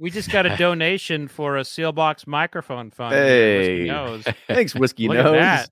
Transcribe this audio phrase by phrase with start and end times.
[0.00, 3.14] We just got a donation for a Seelbach's microphone fund.
[3.14, 3.58] Hey.
[3.58, 4.24] Whiskey Nose.
[4.48, 5.34] Thanks, Whiskey Look at Nose.
[5.34, 5.70] that.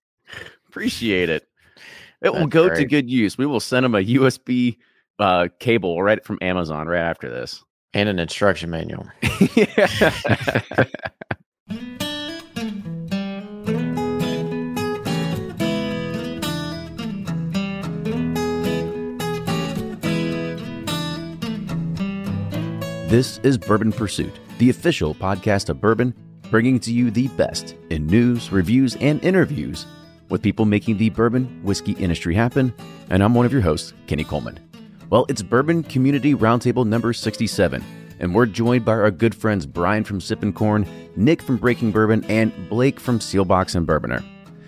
[0.69, 1.49] Appreciate it.
[2.21, 3.39] It will That's go to good use.
[3.39, 4.77] We will send him a USB
[5.19, 7.63] uh, cable right from Amazon right after this.
[7.95, 9.07] and an instruction manual.
[23.09, 26.15] This is Bourbon Pursuit, the official podcast of bourbon,
[26.51, 29.87] bringing to you the best in news, reviews, and interviews
[30.29, 32.71] with people making the bourbon whiskey industry happen.
[33.09, 34.61] And I'm one of your hosts, Kenny Coleman.
[35.09, 37.83] Well, it's Bourbon Community Roundtable number 67,
[38.21, 42.23] and we're joined by our good friends Brian from Sippin' Corn, Nick from Breaking Bourbon,
[42.25, 44.23] and Blake from Seelbach's and Bourbonr.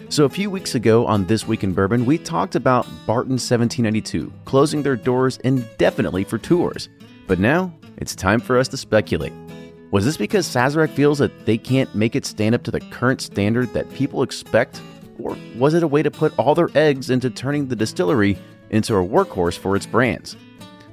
[0.09, 4.33] So, a few weeks ago on This Week in Bourbon, we talked about Barton 1792
[4.47, 6.89] closing their doors indefinitely for tours.
[7.27, 9.33] But now, it's time for us to speculate.
[9.91, 13.21] Was this because Sazerac feels that they can't make it stand up to the current
[13.21, 14.81] standard that people expect?
[15.19, 18.39] Or was it a way to put all their eggs into turning the distillery
[18.70, 20.37] into a workhorse for its brands?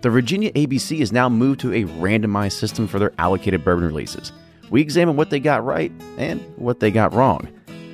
[0.01, 4.31] The Virginia ABC has now moved to a randomized system for their allocated bourbon releases.
[4.69, 7.47] We examine what they got right and what they got wrong.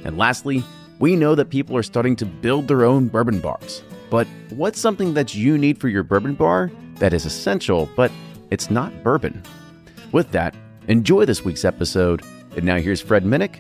[0.04, 0.64] And lastly,
[1.00, 3.84] we know that people are starting to build their own bourbon bars.
[4.10, 8.12] But what's something that you need for your bourbon bar that is essential, but
[8.54, 9.42] it's not bourbon?
[10.12, 10.56] With that,
[10.88, 12.22] enjoy this week's episode.
[12.56, 13.56] And now here's Fred Minnick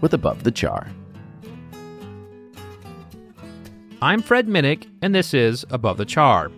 [0.00, 0.88] with Above the Char.
[4.02, 6.50] I'm Fred Minnick, and this is Above the Char.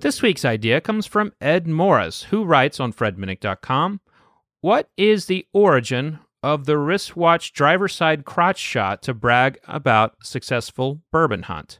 [0.00, 4.00] This week's idea comes from Ed Morris, who writes on FredMinnick.com
[4.60, 11.00] What is the origin of the wristwatch driver side crotch shot to brag about successful
[11.12, 11.78] bourbon hunt?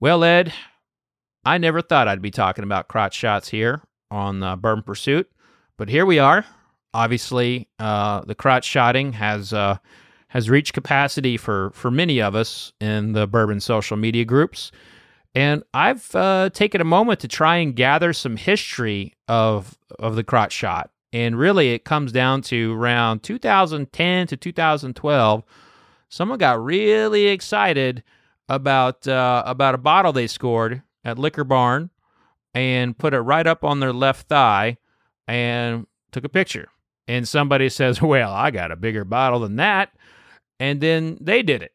[0.00, 0.52] Well, Ed,
[1.46, 3.80] I never thought I'd be talking about crotch shots here
[4.10, 5.30] on uh, Bourbon Pursuit,
[5.76, 6.44] but here we are.
[6.94, 9.76] Obviously, uh, the crotch shotting has uh,
[10.28, 14.70] has reached capacity for for many of us in the bourbon social media groups.
[15.34, 20.24] And I've uh, taken a moment to try and gather some history of of the
[20.24, 20.90] crotch shot.
[21.12, 25.44] And really, it comes down to around 2010 to 2012.
[26.10, 28.02] Someone got really excited
[28.48, 31.90] about uh, about a bottle they scored at Liquor Barn
[32.54, 34.78] and put it right up on their left thigh
[35.26, 36.68] and took a picture.
[37.06, 39.90] And somebody says, "Well, I got a bigger bottle than that."
[40.60, 41.72] And then they did it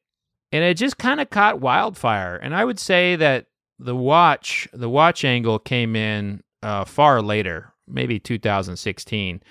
[0.54, 2.36] and it just kind of caught wildfire.
[2.38, 3.48] And I would say that
[3.80, 9.42] the watch, the watch angle came in uh, far later, maybe 2016.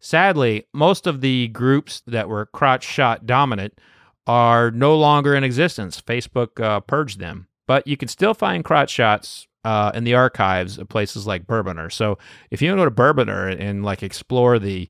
[0.00, 3.80] Sadly, most of the groups that were crotch shot dominant
[4.26, 5.98] are no longer in existence.
[6.00, 10.78] Facebook uh, purged them, but you can still find crotch shots uh, in the archives
[10.78, 11.92] of places like Bourbonr.
[11.92, 12.18] So
[12.50, 14.88] if you go to Bourbonr and like explore the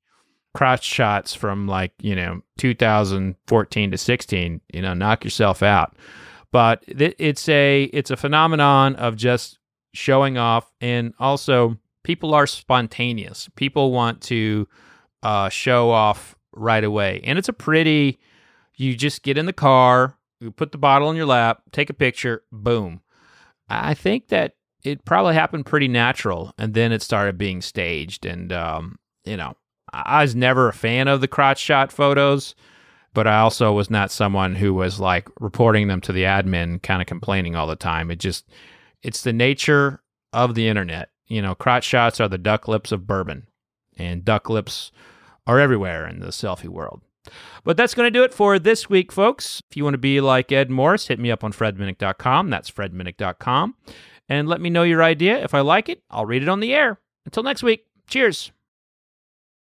[0.55, 5.97] crotch shots from like you know 2014 to 16 you know knock yourself out.
[6.53, 9.59] But th- it's a it's a phenomenon of just
[9.93, 13.49] showing off and also people are spontaneous.
[13.57, 14.69] People want to
[15.23, 17.21] uh, show off right away.
[17.25, 18.19] And it's a pretty
[18.77, 21.95] you just get in the car you put the bottle in your lap take a
[21.95, 23.03] picture boom.
[23.69, 28.53] I think that it probably happened pretty natural and then it started being staged and
[28.53, 29.55] um, you know
[29.93, 32.55] I was never a fan of the crotch shot photos,
[33.13, 37.03] but I also was not someone who was like reporting them to the admin, kind
[37.03, 38.11] of complaining all the time.
[38.11, 38.49] It just,
[39.03, 40.03] it's the nature
[40.33, 41.11] of the internet.
[41.27, 43.47] You know, crotch shots are the duck lips of bourbon,
[43.97, 44.93] and duck lips
[45.47, 47.03] are everywhere in the selfie world.
[47.65, 49.63] But that's going to do it for this week, folks.
[49.71, 52.51] If you want to be like Ed Morris, hit me up on fredminnick.com.
[52.51, 53.75] That's fredminnick.com.
[54.31, 55.43] And let me know your idea.
[55.43, 57.01] If I like it, I'll read it on the air.
[57.27, 58.53] Until next week, cheers.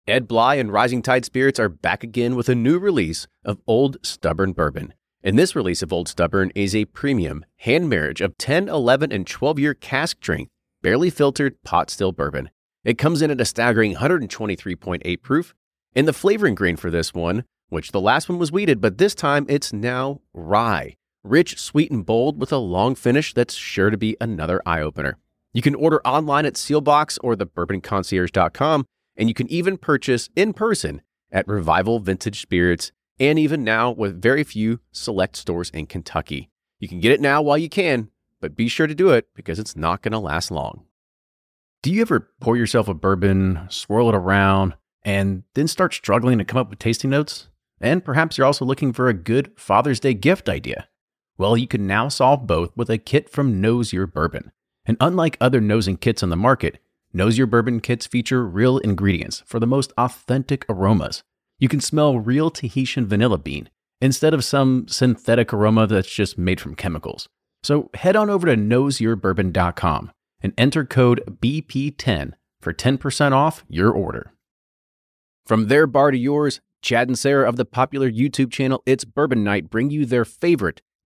[0.06, 3.96] Ed Bly and Rising Tide Spirits are back again with a new release of Old
[4.02, 4.92] Stubborn Bourbon.
[5.24, 9.26] And this release of Old Stubborn is a premium hand marriage of 10, 11, and
[9.26, 10.50] 12 year cask strength,
[10.82, 12.50] barely filtered pot still bourbon.
[12.84, 15.54] It comes in at a staggering 123.8 proof.
[15.96, 19.14] And the flavoring grain for this one, which the last one was wheated, but this
[19.14, 20.94] time it's now rye.
[21.24, 25.18] Rich, sweet, and bold with a long finish that's sure to be another eye opener.
[25.52, 28.86] You can order online at Seelbach's or thebourbonconcierge.com,
[29.16, 34.22] and you can even purchase in person at Revival Vintage Spirits, and even now with
[34.22, 36.50] very few select stores in Kentucky.
[36.78, 38.10] You can get it now while you can,
[38.40, 40.84] but be sure to do it because it's not going to last long.
[41.82, 46.44] Do you ever pour yourself a bourbon, swirl it around, and then start struggling to
[46.44, 47.48] come up with tasting notes?
[47.80, 50.88] And perhaps you're also looking for a good Father's Day gift idea.
[51.38, 54.50] Well, you can now solve both with a kit from Nose Your Bourbon.
[54.84, 56.80] And unlike other nosing kits on the market,
[57.12, 61.22] Nose Your Bourbon kits feature real ingredients for the most authentic aromas.
[61.60, 63.70] You can smell real Tahitian vanilla bean
[64.00, 67.28] instead of some synthetic aroma that's just made from chemicals.
[67.62, 74.32] So head on over to noseyourbourbon.com and enter code BP10 for 10% off your order.
[75.46, 79.42] From their bar to yours, Chad and Sarah of the popular YouTube channel It's Bourbon
[79.44, 80.82] Night bring you their favorite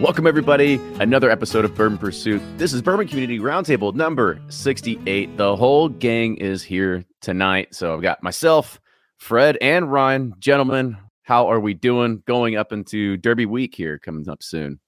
[0.00, 0.78] Welcome, everybody.
[1.00, 2.42] Another episode of Bourbon Pursuit.
[2.58, 5.38] This is Bourbon Community Roundtable number 68.
[5.38, 7.74] The whole gang is here tonight.
[7.74, 8.78] So I've got myself,
[9.16, 10.34] Fred, and Ryan.
[10.38, 14.80] Gentlemen, how are we doing going up into Derby week here coming up soon?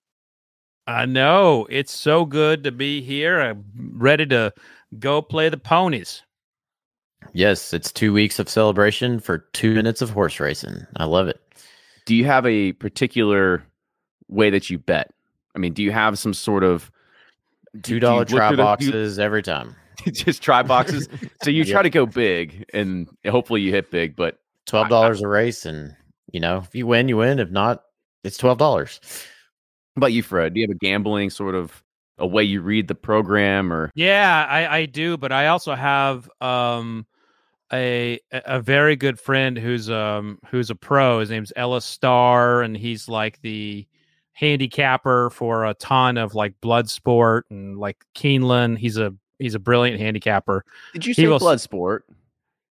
[0.86, 1.66] I know.
[1.70, 3.40] It's so good to be here.
[3.40, 3.64] I'm
[3.94, 4.52] ready to
[4.98, 6.22] go play the ponies.
[7.32, 10.86] Yes, it's two weeks of celebration for two minutes of horse racing.
[10.96, 11.40] I love it.
[12.06, 13.62] Do you have a particular
[14.28, 15.10] way that you bet?
[15.54, 16.90] I mean, do you have some sort of
[17.82, 19.74] Two dollar try boxes every time.
[20.06, 21.08] just try boxes?
[21.42, 21.72] so you Yep.
[21.72, 25.94] try to go big and hopefully you hit big, but Twelve dollars a race, and
[26.32, 27.38] you know if you win, you win.
[27.38, 27.84] If not,
[28.24, 28.98] it's twelve dollars.
[29.94, 30.54] how about you, Fred?
[30.54, 31.82] Do you have a gambling sort of
[32.18, 36.30] a way you read the program or Yeah, I, I do, but I also have
[36.40, 37.06] um
[37.72, 41.20] a a very good friend who's um who's a pro.
[41.20, 43.86] His name's Ellis Starr, and he's like the
[44.32, 48.78] handicapper for a ton of like blood sport and like Keeneland.
[48.78, 50.64] He's a he's a brilliant handicapper.
[50.92, 52.04] did you He say will blood sport?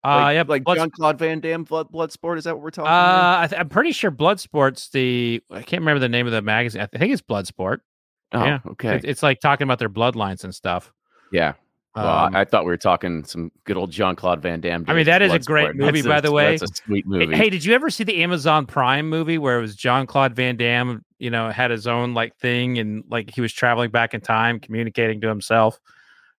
[0.05, 2.39] Uh like, yeah, like blood, Jean Claude Van Damme blood blood sport.
[2.39, 2.91] Is that what we're talking?
[2.91, 6.41] uh I th- I'm pretty sure Bloodsport's the I can't remember the name of the
[6.41, 6.81] magazine.
[6.81, 7.81] I think it's Bloodsport.
[8.33, 8.59] Oh, yeah.
[8.73, 10.93] okay, It- it's like talking about their bloodlines and stuff.
[11.33, 11.55] yeah.
[11.97, 14.85] Well, Um, I, thought we were talking some good old Jean Claude Van Damme.
[14.87, 16.57] I mean, that is a great movie, by a- the way.
[16.57, 17.35] That's a sweet Hey- movie.
[17.35, 20.57] Hey, did you ever see the Amazon Prime movie where it was Jean Claude Van
[20.57, 21.03] Damme?
[21.19, 24.61] You know, had his own like thing and like he was traveling back in time,
[24.61, 25.81] communicating to himself.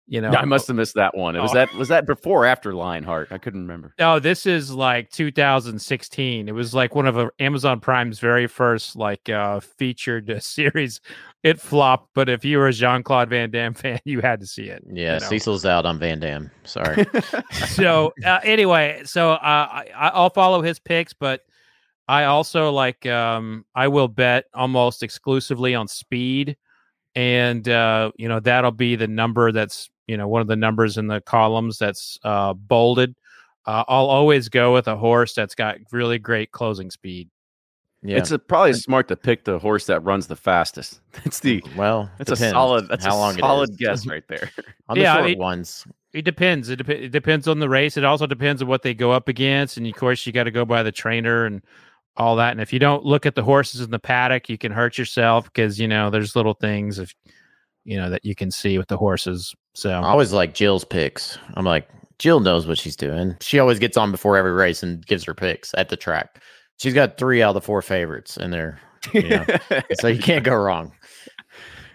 [0.08, 1.36] You know, I must have missed that one.
[1.36, 1.56] It was Oh.
[1.56, 3.28] that was that before or after Lionheart?
[3.32, 3.94] I couldn't remember.
[4.00, 6.48] No, this is like 2016.
[6.48, 11.02] It was like one of uh, Amazon Prime's very first like uh featured uh, series.
[11.42, 14.46] It flopped, but if you were a Jean Claude Van Damme fan, you had to
[14.46, 14.84] see it.
[14.92, 15.28] Yeah, you know.
[15.28, 16.52] Cecil's out on Van Damme.
[16.66, 17.06] Sorry.
[17.68, 21.42] so uh, anyway, so uh, I, I'll follow his picks, but
[22.10, 26.58] I also like um, I will bet almost exclusively on speed,
[27.16, 30.98] and uh, you know that'll be the number that's you know one of the numbers
[30.98, 33.16] in the columns that's uh, bolded.
[33.66, 37.30] Uh, I'll always go with a horse that's got really great closing speed.
[38.02, 38.18] Yeah.
[38.18, 41.02] It's a, probably smart to pick the horse that runs the fastest.
[41.24, 44.24] That's the mm, well, that's a solid that's how a long it solid guess right
[44.30, 44.50] there.
[44.90, 45.86] on the Yeah, I short mean- ones.
[46.12, 46.70] It depends.
[46.70, 47.96] It, dep- it depends on the race.
[47.96, 50.52] It also depends on what they go up against, and of course, you got to
[50.52, 51.62] go by the trainer and
[52.18, 52.50] all that.
[52.52, 55.46] And if you don't look at the horses in the paddock, you can hurt yourself
[55.46, 57.14] because you know there's little things if
[57.86, 59.54] you know that you can see with the horses.
[59.76, 61.38] So I always like Jill's picks.
[61.54, 61.88] I'm like,
[62.18, 63.38] Jill knows what she's doing.
[63.42, 66.42] She always gets on before every race and gives her picks at the track.
[66.80, 68.80] She's got three out of the four favorites in there,
[69.14, 69.58] Yeah.
[70.00, 70.94] so you can't go wrong.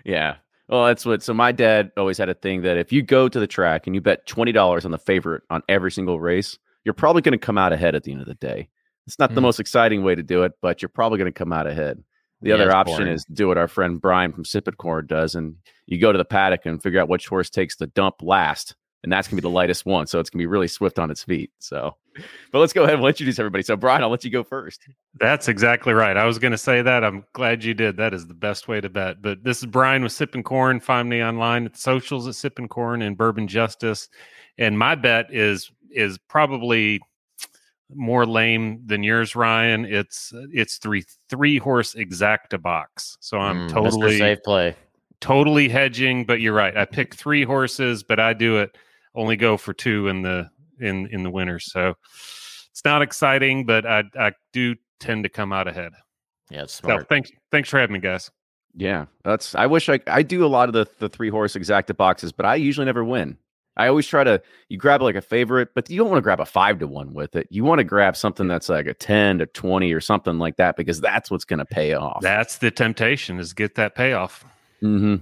[0.04, 0.36] yeah.
[0.68, 1.22] Well, that's what.
[1.22, 3.94] So my dad always had a thing that if you go to the track and
[3.94, 7.44] you bet twenty dollars on the favorite on every single race, you're probably going to
[7.44, 8.68] come out ahead at the end of the day.
[9.06, 9.44] It's not the Mm.
[9.44, 12.02] most exciting way to do it, but you're probably going to come out ahead.
[12.40, 13.12] The Yeah, other option boring.
[13.12, 16.24] is do what our friend Brian from Sippin' Corn does, and you go to the
[16.24, 18.74] paddock and figure out which horse takes the dump last,
[19.04, 20.08] and that's gonna be the lightest one.
[20.08, 21.52] So it's gonna be really swift on its feet.
[21.60, 21.94] So,
[22.50, 23.62] but let's go ahead and introduce everybody.
[23.62, 24.80] So Brian, I'll let you go first.
[25.20, 26.16] That's exactly right.
[26.16, 27.04] I was going to say that.
[27.04, 27.96] I'm glad you did.
[27.98, 29.22] That is the best way to bet.
[29.22, 30.80] But this is Brian with Sippin' Corn.
[30.80, 34.08] Find me online at the socials at Sippin' Corn and Bourbon Justice.
[34.58, 37.00] And my bet is is probably
[37.94, 39.84] more lame than yours, Ryan.
[39.84, 43.16] It's it's three three horse exacta box.
[43.20, 44.74] So I'm Mm, totally safe play.
[45.20, 46.24] totally hedging.
[46.24, 46.76] But you're right.
[46.76, 48.76] I pick three horses, but I do it
[49.14, 51.58] only go for two in the in in the winter.
[51.58, 51.94] So
[52.70, 55.92] it's not exciting, but I I do tend to come out ahead.
[56.50, 57.08] Yeah, it's So smart.
[57.08, 58.30] thanks thanks for having me, guys.
[58.76, 59.54] Yeah, that's.
[59.54, 62.44] I wish I I do a lot of the the three horse exacta boxes, but
[62.44, 63.38] I usually never win.
[63.76, 66.38] I always try to you grab like a favorite, but you don't want to grab
[66.40, 67.46] a five to one with it.
[67.50, 70.76] You want to grab something that's like a ten to twenty or something like that
[70.76, 72.20] because that's what's going to pay off.
[72.20, 74.44] That's the temptation is get that payoff.
[74.82, 75.16] Mm-hmm.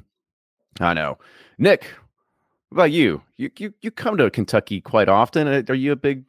[0.83, 1.19] I know,
[1.59, 1.87] Nick.
[2.73, 3.23] About you?
[3.37, 5.47] You you you come to Kentucky quite often.
[5.47, 6.25] Uh, Are you a big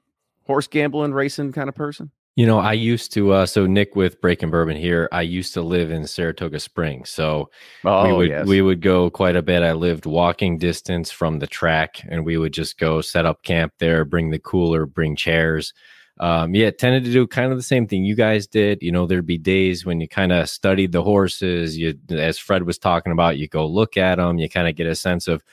[0.45, 2.12] horse gambling, racing kind of person?
[2.35, 3.31] You know, I used to.
[3.31, 5.07] Uh, so Nick with Breaking Bourbon here.
[5.12, 7.50] I used to live in Saratoga Springs, so
[7.85, 8.47] Oh, we would yes.
[8.47, 9.63] we would go quite a bit.
[9.63, 13.73] I lived walking distance from the track, and we would just go set up camp
[13.79, 15.73] there, bring the cooler, bring chairs.
[16.19, 18.81] Um, yeah, tended to do kind of the same thing you guys did.
[18.81, 21.77] You know, there'd be days when you kind of studied the horses.
[21.77, 24.38] You, as Fred was talking about, you go look at them.
[24.39, 25.43] You kind of get a sense of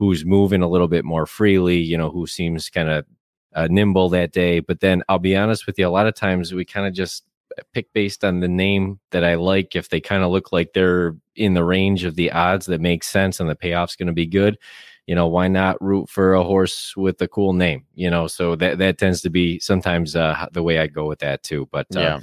[0.00, 1.78] who's moving a little bit more freely.
[1.78, 3.06] You know, who seems kind of
[3.54, 4.58] uh, nimble that day.
[4.58, 7.24] But then I'll be honest with you, a lot of times we kind of just
[7.72, 9.76] pick based on the name that I like.
[9.76, 13.04] If they kind of look like they're in the range of the odds that make
[13.04, 14.58] sense and the payoff's going to be good,
[15.06, 17.84] you know, why not root for a horse with a cool name?
[17.94, 21.18] You know, so that that tends to be sometimes uh, the way I go with
[21.18, 21.68] that too.
[21.70, 22.20] But uh, yeah,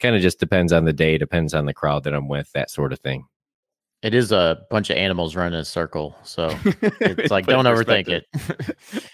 [0.00, 2.70] kind of just depends on the day, depends on the crowd that I'm with, that
[2.70, 3.26] sort of thing.
[4.02, 6.16] It is a bunch of animals running in a circle.
[6.22, 8.26] So it's like don't overthink it.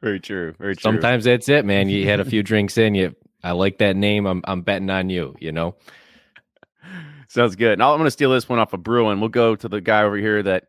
[0.00, 0.54] very true.
[0.58, 0.82] Very true.
[0.82, 1.88] Sometimes that's it, man.
[1.88, 3.14] You had a few drinks in, you.
[3.42, 4.26] I like that name.
[4.26, 5.34] I'm I'm betting on you.
[5.40, 5.74] You know.
[7.28, 7.78] Sounds good.
[7.78, 9.20] Now I'm going to steal this one off of Bruin.
[9.20, 10.68] We'll go to the guy over here that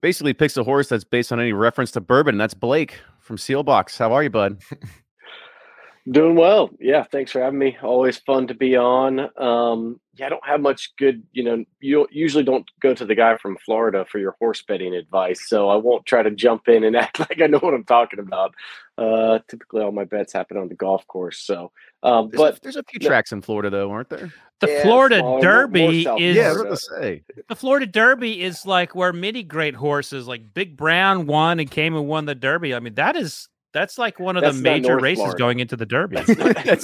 [0.00, 2.38] basically picks a horse that's based on any reference to bourbon.
[2.38, 3.98] That's Blake from Seelbach's.
[3.98, 4.62] How are you, bud?
[6.10, 6.70] Doing well.
[6.78, 7.76] Yeah, thanks for having me.
[7.82, 9.28] Always fun to be on.
[9.36, 13.14] Um, yeah, I don't have much good, you know, you usually don't go to the
[13.14, 15.48] guy from Florida for your horse betting advice.
[15.48, 18.18] So I won't try to jump in and act like I know what I'm talking
[18.18, 18.54] about.
[18.98, 21.38] Uh, typically, all my bets happen on the golf course.
[21.38, 21.72] So,
[22.02, 23.08] um, There's, but a, there's a few no.
[23.08, 24.30] tracks in Florida, though, aren't there?
[24.60, 27.22] The Yeah, Florida smaller, Derby more south is Yeah, I was going to say.
[27.48, 31.96] the Florida Derby is like where many great horses like Big Brown won and came
[31.96, 32.74] and won the Derby.
[32.74, 35.38] I mean, that is that's like one of That's the major North races Florida.
[35.38, 36.16] going into the Derby.
[36.16, 36.38] that's,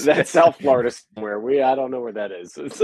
[0.05, 1.41] not, that's South Florida somewhere.
[1.41, 2.59] We I don't know where that is.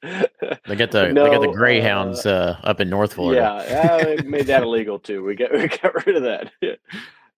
[0.00, 3.64] They get the they got the greyhounds uh, up in North Florida.
[3.68, 5.24] Yeah, uh, made that illegal too.
[5.24, 6.52] We got we got rid of that.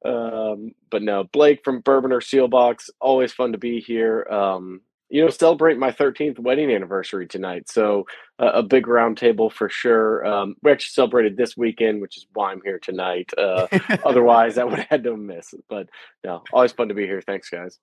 [0.05, 4.27] um, but no, Blake from Bourbon or Seelbach's, always fun to be here.
[4.31, 8.07] Um, you know, celebrate my 13th wedding anniversary tonight, so
[8.39, 10.25] uh, a big round table for sure.
[10.25, 13.31] Um, we actually celebrated this weekend, which is why I'm here tonight.
[13.37, 13.67] Uh,
[14.05, 15.65] otherwise, I would have had to miss it.
[15.69, 15.89] But
[16.25, 17.21] no, always fun to be here.
[17.21, 17.79] Thanks, guys.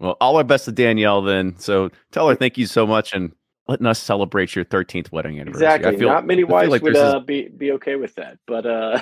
[0.00, 1.56] Well, all our best to Danielle then.
[1.58, 3.32] So tell her thank you so much and
[3.68, 5.66] letting us celebrate your 13th wedding anniversary.
[5.68, 6.00] I Exactly.
[6.00, 8.38] feel- Not many I wives like would there's this- uh, be be okay with that,
[8.46, 9.00] but uh,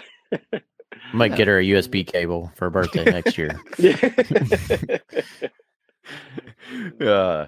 [1.14, 3.58] Might get her a USB cable for her birthday next year.
[7.00, 7.46] uh,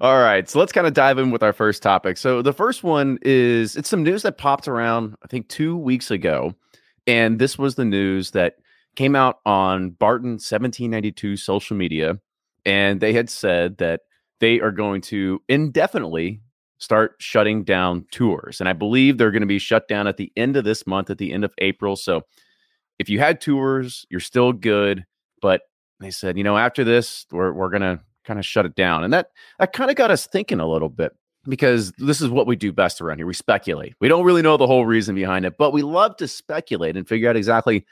[0.00, 0.48] all right.
[0.48, 2.16] So let's kind of dive in with our first topic.
[2.16, 6.10] So the first one is it's some news that popped around, I think, two weeks
[6.10, 6.54] ago.
[7.06, 8.54] And this was the news that
[8.96, 12.18] came out on Barton 1792 social media.
[12.64, 14.02] And they had said that
[14.40, 16.40] they are going to indefinitely
[16.78, 18.60] start shutting down tours.
[18.60, 21.10] And I believe they're going to be shut down at the end of this month,
[21.10, 21.96] at the end of April.
[21.96, 22.22] So
[22.98, 25.04] if you had tours, you're still good.
[25.40, 25.62] But
[26.04, 29.04] they said, you know, after this, we're, we're to kind of shut it down.
[29.04, 31.12] And that, that kind of got us thinking a little bit
[31.46, 33.26] because this is what we do best around here.
[33.26, 33.94] We speculate.
[34.00, 37.06] We don't really know the whole reason behind it, but we love to speculate and
[37.06, 37.84] figure out exactly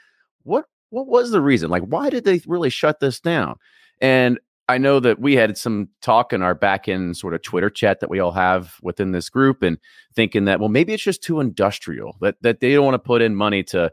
[0.43, 1.69] what what was the reason?
[1.69, 3.55] Like why did they really shut this down?
[3.99, 4.39] And
[4.69, 7.99] I know that we had some talk in our back end sort of Twitter chat
[7.99, 9.77] that we all have within this group and
[10.15, 13.21] thinking that well maybe it's just too industrial that that they don't want to put
[13.21, 13.91] in money to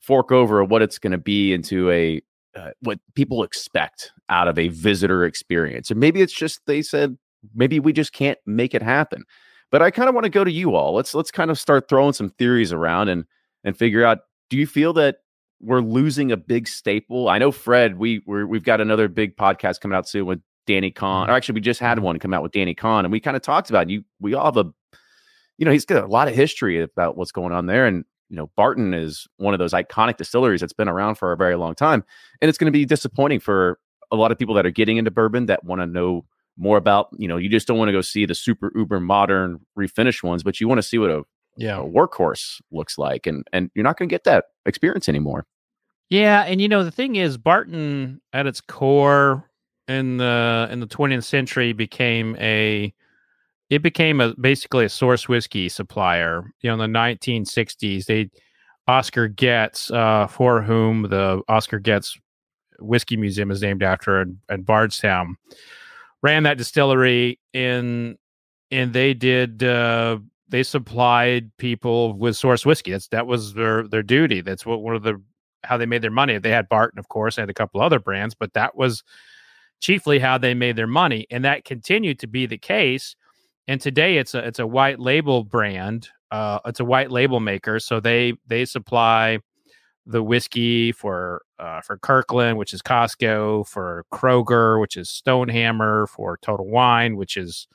[0.00, 2.20] fork over what it's going to be into a
[2.56, 5.90] uh, what people expect out of a visitor experience.
[5.90, 7.16] And maybe it's just they said
[7.54, 9.24] maybe we just can't make it happen.
[9.70, 10.94] But I kind of want to go to you all.
[10.94, 13.24] Let's let's kind of start throwing some theories around and
[13.64, 14.18] and figure out
[14.50, 15.18] do you feel that
[15.60, 17.28] we're losing a big staple?
[17.28, 20.90] I know Fred, we we're, we've got another big podcast coming out soon with Danny
[20.90, 21.30] Kahn.
[21.30, 23.42] Or actually we just had one come out with Danny Kahn and we kind of
[23.42, 23.90] talked about it.
[23.90, 24.70] you we all have a
[25.58, 28.36] you know, he's got a lot of history about what's going on there and you
[28.38, 31.74] know, Barton is one of those iconic distilleries that's been around for a very long
[31.74, 32.02] time.
[32.40, 33.78] And it's going to be disappointing for
[34.10, 36.24] a lot of people that are getting into bourbon that want to know
[36.56, 39.60] more about, you know, you just don't want to go see the super uber modern
[39.78, 41.22] refinished ones, but you want to see what a,
[41.58, 41.80] Yeah.
[41.80, 43.26] a workhorse looks like.
[43.26, 45.44] And and you're not going to get that experience anymore.
[46.08, 49.44] Yeah, and you know the thing is, Barton at its core
[49.88, 52.94] in the in the 20th century became a
[53.72, 56.44] it became a basically a source whiskey supplier.
[56.60, 58.28] You know, in the 1960s, they
[58.86, 62.18] Oscar Getz, uh, for whom the Oscar Getz
[62.80, 65.36] Whiskey Museum is named after, in Bardstown,
[66.22, 68.18] ran that distillery in,
[68.70, 72.90] and they did uh, they supplied people with source whiskey.
[72.92, 74.42] That's that was their their duty.
[74.42, 75.18] That's what one of the
[75.64, 76.36] how they made their money.
[76.36, 79.02] They had Barton, of course, and a couple other brands, but that was
[79.80, 83.16] chiefly how they made their money, and that continued to be the case.
[83.68, 86.08] And today, it's a it's a white label brand.
[86.30, 89.38] Uh, it's a white label maker, so they they supply
[90.06, 96.38] the whiskey for uh, for Kirkland, which is Costco, for Kroger, which is Stonehammer, for
[96.42, 97.68] Total Wine, which is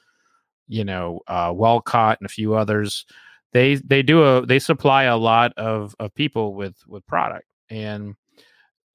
[0.67, 3.05] you know uh, Walcott and a few others.
[3.53, 8.15] They they do a they supply a lot of of people with with product, and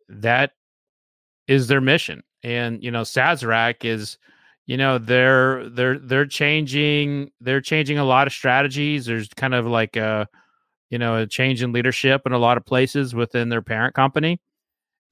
[0.09, 0.53] that
[1.49, 2.23] is their mission.
[2.43, 4.19] And you know Sazerac is
[4.67, 9.07] you know they're they're they're changing they're changing a lot of strategies.
[9.07, 10.29] There's kind of like a
[10.91, 14.41] you know a change in leadership in a lot of places within their parent company.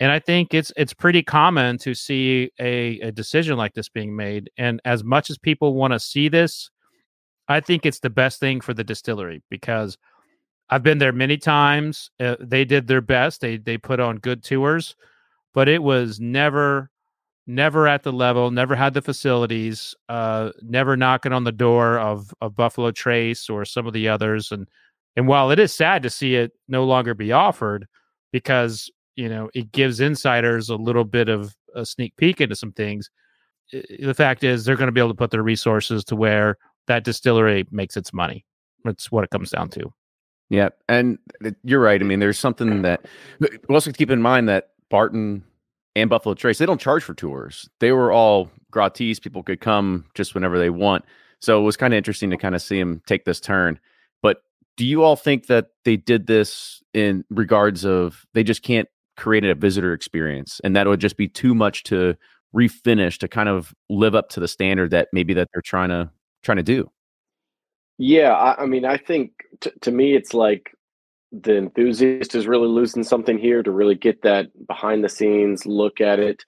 [0.01, 4.17] And i think it's it's pretty common to see a, a decision like this being
[4.17, 4.51] made.
[4.57, 6.71] And as much as people want to see this
[7.49, 9.99] i think it's the best thing for the distillery because
[10.71, 12.11] i've been there many times.
[12.21, 13.41] Uh, they did their best.
[13.41, 14.97] They they put on good tours
[15.53, 16.91] but it was never
[17.47, 22.33] never at the level never had the facilities uh never knocking on the door of
[22.41, 24.69] of buffalo trace or some of the others and
[25.17, 27.87] and while it is sad to see it no longer be offered
[28.33, 32.73] because, you know, it gives insiders a little bit of a sneak peek into some
[32.73, 33.11] things,
[33.73, 36.57] the fact is they're going to be able to put their resources to where
[36.87, 38.45] that distillery makes its money.
[38.85, 39.93] That's what it comes down to.
[40.49, 41.19] Yeah, and
[41.63, 42.01] you're right.
[42.01, 43.07] I mean, there's something that
[43.39, 45.45] we also keep in mind that Barton
[45.97, 47.69] and Buffalo Trace they don't charge for tours.
[47.81, 49.19] They were all gratis.
[49.19, 51.05] People could come just whenever they want.
[51.41, 53.81] So it was kind of interesting to kind of see them take this turn
[54.23, 54.43] But
[54.77, 59.45] do you all think that they did this in regards of they just can't create
[59.45, 62.17] a visitor experience and that would just be too much to
[62.55, 66.11] refinish to kind of live up to the standard that maybe that they're trying to
[66.43, 66.91] trying to do
[67.99, 70.75] yeah i, I mean i think t- to me it's like
[71.33, 76.01] the enthusiast is really losing something here to really get that behind the scenes look
[76.01, 76.45] at it.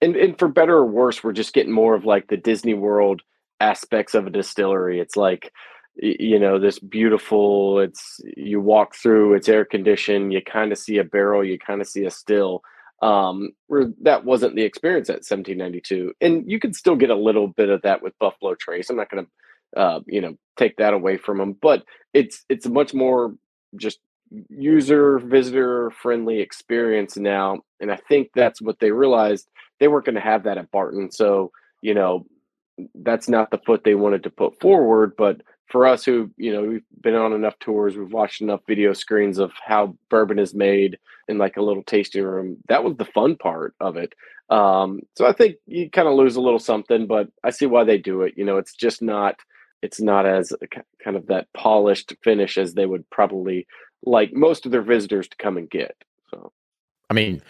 [0.00, 3.22] And, and for better or worse we're just getting more of like the disney world
[3.60, 5.00] aspects of a distillery.
[5.00, 5.52] It's like
[6.00, 10.98] you know this beautiful it's you walk through it's air conditioned you kind of see
[10.98, 12.62] a barrel you kind of see a still
[13.02, 17.48] um where that wasn't the experience at 1792 and you can still get a little
[17.48, 18.90] bit of that with buffalo trace.
[18.90, 22.66] I'm not going to uh you know take that away from them but it's it's
[22.66, 23.34] much more
[23.76, 23.98] just
[24.48, 29.48] user visitor friendly experience now and i think that's what they realized
[29.80, 31.50] they weren't going to have that at barton so
[31.82, 32.26] you know
[32.96, 36.62] that's not the foot they wanted to put forward but for us who you know
[36.62, 40.98] we've been on enough tours we've watched enough video screens of how bourbon is made
[41.28, 44.14] in like a little tasting room that was the fun part of it.
[44.50, 47.84] Um, so i think you kind of lose a little something but i see why
[47.84, 49.36] they do it you know it's just not
[49.82, 50.52] it's not as
[51.04, 53.66] kind of that polished finish as they would probably
[54.04, 55.96] like most of their visitors to come and get
[56.30, 56.52] so
[57.10, 57.42] i mean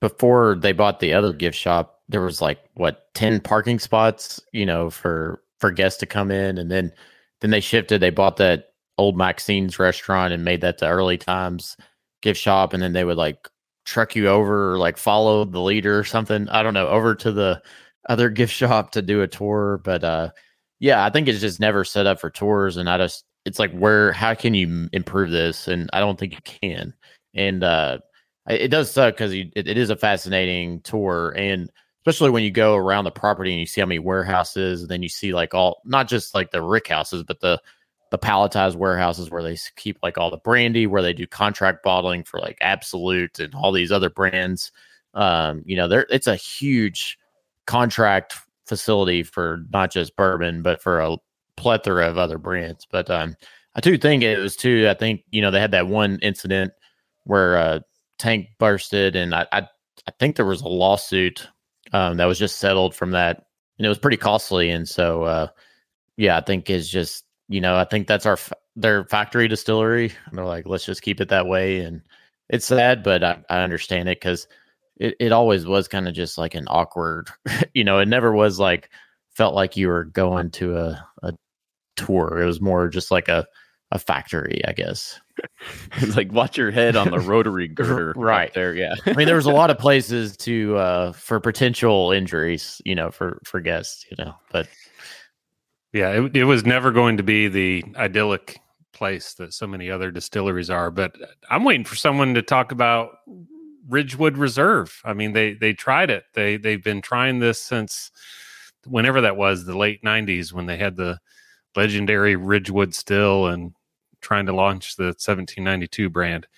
[0.00, 4.64] before they bought the other gift shop there was like what 10 parking spots you
[4.64, 6.92] know for for guests to come in and then
[7.40, 8.00] then they shifted.
[8.00, 11.76] They bought that old Maxine's restaurant and made that the early times
[12.20, 12.72] gift shop.
[12.72, 13.48] And then they would like
[13.84, 16.48] truck you over or like follow the leader or something.
[16.48, 17.62] I don't know, over to the
[18.08, 19.80] other gift shop to do a tour.
[19.84, 20.30] But uh
[20.80, 22.76] yeah, I think it's just never set up for tours.
[22.76, 25.68] And I just it's like where how can you improve this?
[25.68, 26.94] And I don't think you can.
[27.34, 27.98] And uh
[28.48, 31.70] it does suck because it, it is a fascinating tour and
[32.08, 35.02] especially when you go around the property and you see how many warehouses, and then
[35.02, 37.60] you see like all not just like the rick houses, but the
[38.10, 42.24] the palletized warehouses where they keep like all the brandy, where they do contract bottling
[42.24, 44.72] for like Absolut and all these other brands.
[45.12, 47.18] Um, you know, there it's a huge
[47.66, 48.34] contract
[48.66, 51.18] facility for not just bourbon, but for a
[51.58, 52.86] plethora of other brands.
[52.90, 53.36] But um,
[53.74, 54.88] I do think it was too.
[54.88, 56.72] I think you know they had that one incident
[57.24, 57.80] where uh,
[58.18, 59.60] tank bursted, and I, I
[60.06, 61.46] I think there was a lawsuit
[61.92, 63.46] um, that was just settled from that,
[63.78, 64.70] and it was pretty costly.
[64.70, 65.48] And so, uh,
[66.16, 68.38] yeah, I think is just you know I think that's our
[68.76, 71.80] their factory distillery, and they're like, let's just keep it that way.
[71.80, 72.02] And
[72.48, 74.46] it's sad, but I, I understand it because
[74.96, 77.28] it, it always was kind of just like an awkward,
[77.74, 78.90] you know, it never was like
[79.34, 81.32] felt like you were going to a, a
[81.98, 82.40] tour.
[82.40, 83.46] It was more just like a
[83.90, 85.18] a factory, I guess.
[85.98, 88.52] It's like watch your head on the rotary girder, Right.
[88.54, 88.74] there.
[88.74, 92.94] Yeah, I mean, there was a lot of places to uh for potential injuries, you
[92.94, 94.68] know, for for guests, you know, but
[95.92, 98.58] Yeah, it, it was never going to be the idyllic
[98.92, 100.90] place that so many other distilleries are.
[100.90, 101.14] But
[101.50, 103.18] I'm waiting for someone to talk about
[103.88, 105.00] Ridgemont Reserve.
[105.04, 106.24] I mean, they they tried it.
[106.34, 108.10] They they've been trying this since
[108.86, 111.18] whenever that was, the late '90s, when they had the
[111.78, 113.72] legendary Ridgemont still and
[114.20, 116.48] trying to launch the 1792 brand.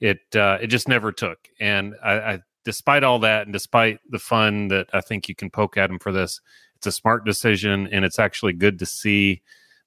[0.00, 1.38] It uh, it just never took.
[1.58, 5.48] And I, I, despite all that, and despite the fun that I think you can
[5.48, 6.42] poke at them for this,
[6.76, 9.40] it's a smart decision, and it's actually good to see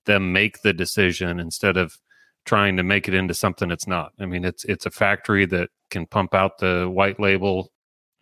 [0.06, 2.00] them make the decision instead of
[2.46, 4.14] trying to make it into something it's not.
[4.20, 7.72] I mean, it's it's a factory that can pump out the white label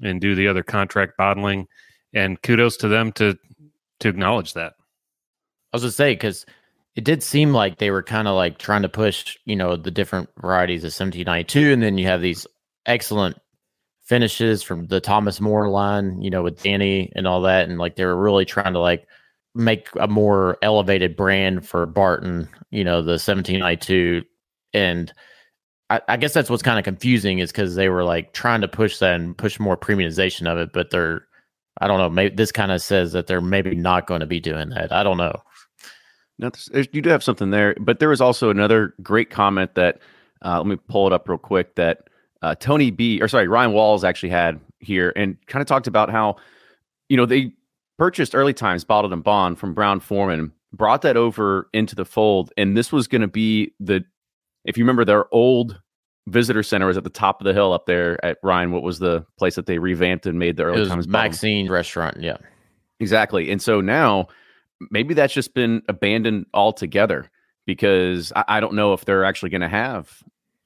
[0.02, 1.68] and do the other contract bottling,
[2.14, 3.38] and kudos to them to
[4.02, 4.74] to acknowledge that.
[5.72, 6.46] I was gonna say because
[6.98, 9.92] it did seem like they were kind of like trying to push, you know, the
[9.92, 12.48] different varieties of 1792, and then you have these
[12.88, 13.38] excellent
[14.04, 17.98] finishes from the Thomas Moore line, you know, with Danny and all that, and like
[17.98, 19.08] they were really trying to like
[19.54, 24.24] make a more elevated brand for Barton, you know, the 1792,
[24.74, 25.14] and
[25.92, 28.68] I, I guess that's what's kind of confusing is because they were like trying to
[28.68, 31.28] push that and push more premiumization of it, but they're
[31.80, 32.10] I don't know.
[32.10, 34.92] Maybe this kind of says that they're maybe not going to be doing that.
[34.92, 35.44] I don't know.
[36.40, 40.00] No, you do have something there, but there was also another great comment that
[40.46, 42.10] uh, let me pull it up real quick that
[42.42, 46.12] uh, Tony B or sorry Ryan Walls actually had here and kind of talked about
[46.12, 46.36] how
[47.10, 47.54] you know they
[47.98, 52.78] purchased early times bottled and bond from Brown-Forman, brought that over into the fold, and
[52.78, 54.06] this was going to be the
[54.66, 55.82] if you remember their old
[56.28, 58.72] visitor center was at the top of the hill up there at Ryan.
[58.72, 61.32] What was the place that they revamped and made the early times bottled?
[61.70, 62.18] Restaurant.
[62.20, 62.38] Yeah.
[63.00, 63.50] Exactly.
[63.50, 64.28] And so now
[64.92, 67.30] maybe that's just been abandoned altogether
[67.66, 70.24] because I, I don't know if they're actually going to have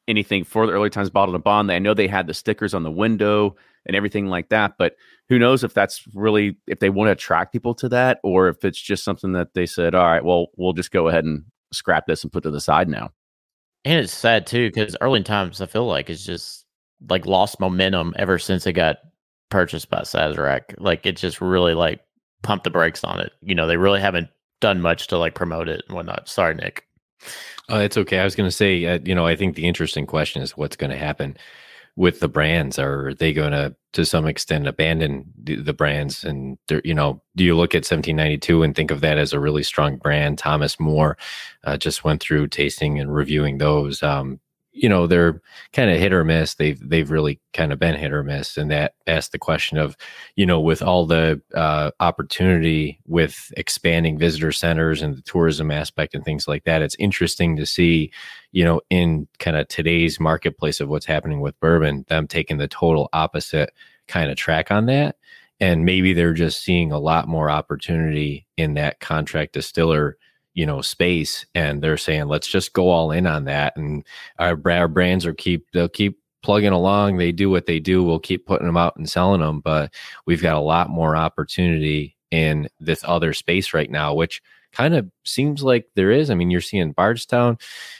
[0.07, 1.71] anything for the early times bottled and bond.
[1.71, 4.95] I know they had the stickers on the window and everything like that, but
[5.29, 8.63] who knows if that's really if they want to attract people to that or if
[8.63, 12.05] it's just something that they said, all right, well, we'll just go ahead and scrap
[12.05, 13.11] this and put to the side now.
[13.85, 16.65] And it's sad too because early times I feel like it's just
[17.09, 18.97] like lost momentum ever since it got
[19.49, 20.75] purchased by Sazerac.
[20.77, 22.01] Like it just really like
[22.41, 23.33] pumped the brakes on it.
[23.41, 26.29] You know, they really haven't done much to like promote it and whatnot.
[26.29, 26.87] Sorry, Nick.
[27.69, 28.19] Uh, it's okay.
[28.19, 30.75] I was going to say, uh, you know, I think the interesting question is what's
[30.75, 31.37] going to happen
[31.95, 32.79] with the brands.
[32.79, 36.23] Are they going to, to some extent, abandon the, the brands?
[36.23, 39.63] And you know, do you look at 1792 and think of that as a really
[39.63, 40.37] strong brand?
[40.37, 41.17] Thomas Moore
[41.63, 44.01] uh, just went through tasting and reviewing those.
[44.01, 44.39] Um,
[44.73, 45.41] you know, they're
[45.73, 46.55] kind of hit or miss.
[46.55, 49.97] They've they've really kind of been hit or miss, and that asks the question of,
[50.35, 56.15] you know, with all the uh, opportunity with expanding visitor centers and the tourism aspect
[56.15, 58.11] and things like that, it's interesting to see,
[58.51, 62.67] you know, in kind of today's marketplace of what's happening with bourbon, them taking the
[62.67, 63.71] total opposite
[64.07, 65.15] kind of track on that.
[65.59, 70.17] And maybe they're just seeing a lot more opportunity in that contract distiller,
[70.53, 71.45] you know, space.
[71.55, 73.75] And they're saying, let's just go all in on that.
[73.77, 74.05] And
[74.39, 77.17] our, our brands are keep, they'll keep plugging along.
[77.17, 78.03] They do what they do.
[78.03, 79.61] We'll keep putting them out and selling them.
[79.61, 79.93] But
[80.25, 85.09] we've got a lot more opportunity in this other space right now, which kind of
[85.25, 86.29] seems like there is.
[86.29, 87.57] I mean, you're seeing Bardstown,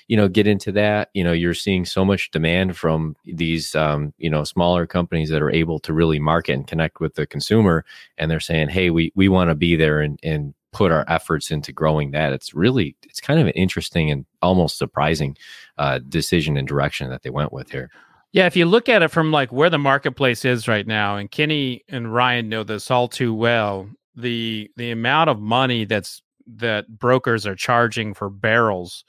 [0.07, 1.09] you know, get into that.
[1.13, 5.41] You know, you're seeing so much demand from these, um, you know, smaller companies that
[5.41, 7.85] are able to really market and connect with the consumer,
[8.17, 11.51] and they're saying, "Hey, we we want to be there and and put our efforts
[11.51, 15.37] into growing that." It's really, it's kind of an interesting and almost surprising
[15.77, 17.89] uh, decision and direction that they went with here.
[18.33, 21.29] Yeah, if you look at it from like where the marketplace is right now, and
[21.29, 26.87] Kenny and Ryan know this all too well, the the amount of money that's that
[26.99, 29.03] brokers are charging for barrels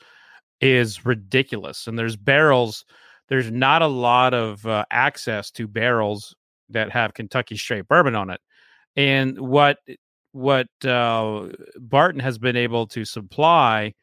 [0.61, 1.87] is ridiculous.
[1.87, 2.85] And there's barrels,
[3.29, 6.35] there's not a lot of uh, access to barrels
[6.71, 8.41] that have Kentucky straight bourbon on it.
[8.97, 9.79] And what
[10.33, 13.95] what uh, Barton has been able to supply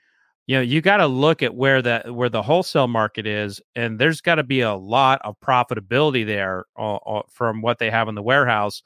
[0.50, 4.00] you know you got to look at where that where the wholesale market is and
[4.00, 8.08] there's got to be a lot of profitability there uh, uh, from what they have
[8.08, 8.82] in the warehouse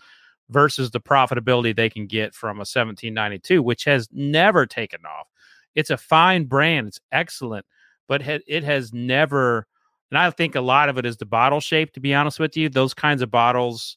[0.49, 5.27] versus the profitability they can get from a 1792 which has never taken off.
[5.73, 7.65] It's a fine brand it's excellent
[8.09, 9.65] but ha- it has never
[10.11, 12.57] and i think a lot of it is the bottle shape to be honest with
[12.57, 12.67] you.
[12.67, 13.95] Those kinds of bottles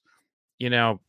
[0.61, 1.01] you know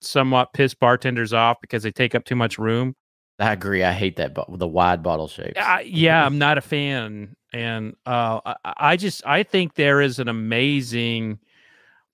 [0.00, 2.94] somewhat piss bartenders off because they take up too much room
[3.40, 3.84] I agree.
[3.84, 5.60] I hate that, but the wide bottle shapes.
[5.60, 10.18] I, yeah, I'm not a fan, and uh, I, I just I think there is
[10.18, 11.38] an amazing,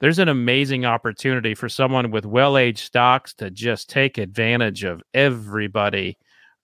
[0.01, 5.03] there's an amazing opportunity for someone with well aged stocks to just take advantage of
[5.14, 6.18] everybody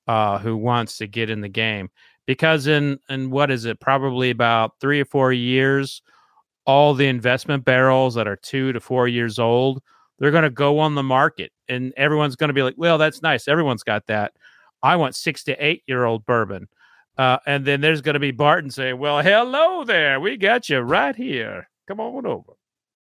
[0.06, 1.88] uh, who wants to get in the game.
[2.26, 6.02] because in in what is it probably about three or four years
[6.66, 9.82] all the investment barrels that are two to four years old
[10.20, 13.22] they're going to go on the market and everyone's going to be like well that's
[13.22, 14.32] nice everyone's got that
[14.82, 16.68] i want six to eight year old bourbon
[17.18, 20.78] uh, and then there's going to be barton saying well hello there we got you
[20.78, 22.52] right here come on over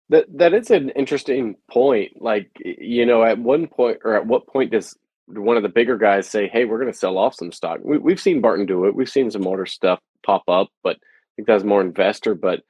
[0.10, 4.48] that that is an interesting point like you know at one point or at what
[4.48, 4.96] point does
[5.28, 8.12] one of the bigger guys say, "Hey, we're going to sell off some stock." We,
[8.12, 8.96] have seen Barton do it.
[8.96, 12.36] We've seen some older stuff pop up, but I think that's more investor.
[12.36, 12.64] But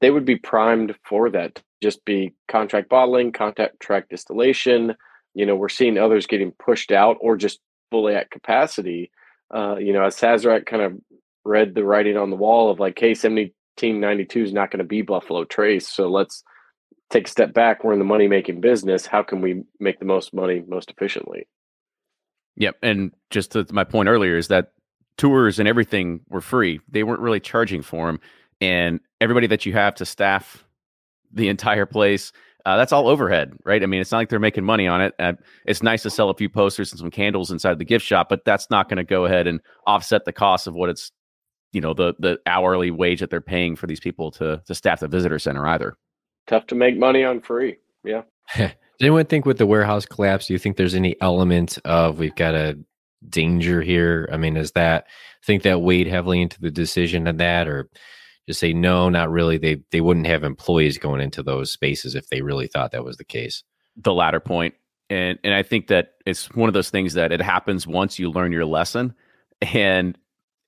[0.00, 1.62] they would be primed for that.
[1.82, 4.94] Just be contract bottling, contract track distillation.
[5.34, 9.10] You know, we're seeing others getting pushed out or just fully at capacity.
[9.52, 10.92] Uh, you know, as Sazerac kind of
[11.44, 14.70] read the writing on the wall of like, "Hey, seventy team ninety two is not
[14.70, 16.42] going to be Buffalo Trace, so let's."
[17.10, 20.04] take a step back we're in the money making business how can we make the
[20.06, 21.46] most money most efficiently
[22.56, 22.76] Yep.
[22.82, 24.72] And just to my point earlier is that
[25.16, 26.80] tours and everything were free.
[26.88, 28.20] They weren't really charging for them.
[28.60, 30.64] And everybody that you have to staff
[31.32, 32.32] the entire place,
[32.64, 33.82] uh, that's all overhead, right?
[33.82, 35.14] I mean, it's not like they're making money on it.
[35.18, 35.32] Uh,
[35.66, 38.44] it's nice to sell a few posters and some candles inside the gift shop, but
[38.44, 41.10] that's not going to go ahead and offset the cost of what it's,
[41.72, 45.00] you know, the the hourly wage that they're paying for these people to to staff
[45.00, 45.96] the visitor center either.
[46.46, 47.78] Tough to make money on free.
[48.04, 48.22] Yeah.
[48.56, 52.36] Does anyone think with the warehouse collapse, do you think there's any element of we've
[52.36, 52.78] got a
[53.28, 54.28] danger here?
[54.32, 55.06] I mean, is that
[55.44, 57.88] think that weighed heavily into the decision of that, or
[58.48, 59.58] just say no, not really?
[59.58, 63.16] They they wouldn't have employees going into those spaces if they really thought that was
[63.16, 63.62] the case.
[63.96, 64.74] The latter point,
[65.10, 68.30] and and I think that it's one of those things that it happens once you
[68.30, 69.14] learn your lesson,
[69.60, 70.18] and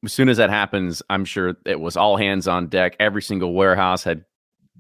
[0.04, 2.96] as soon as that happens, I'm sure it was all hands on deck.
[3.00, 4.24] Every single warehouse had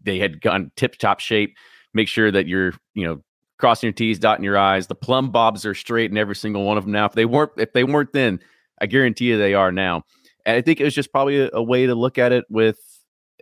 [0.02, 1.56] they had gone tip top shape.
[1.94, 3.22] Make sure that you're you know
[3.58, 4.86] crossing your T's, dotting your I's.
[4.86, 7.06] The plumb bobs are straight in every single one of them now.
[7.06, 8.40] If they weren't, if they weren't then,
[8.80, 10.04] I guarantee you they are now.
[10.46, 12.78] And I think it was just probably a, a way to look at it with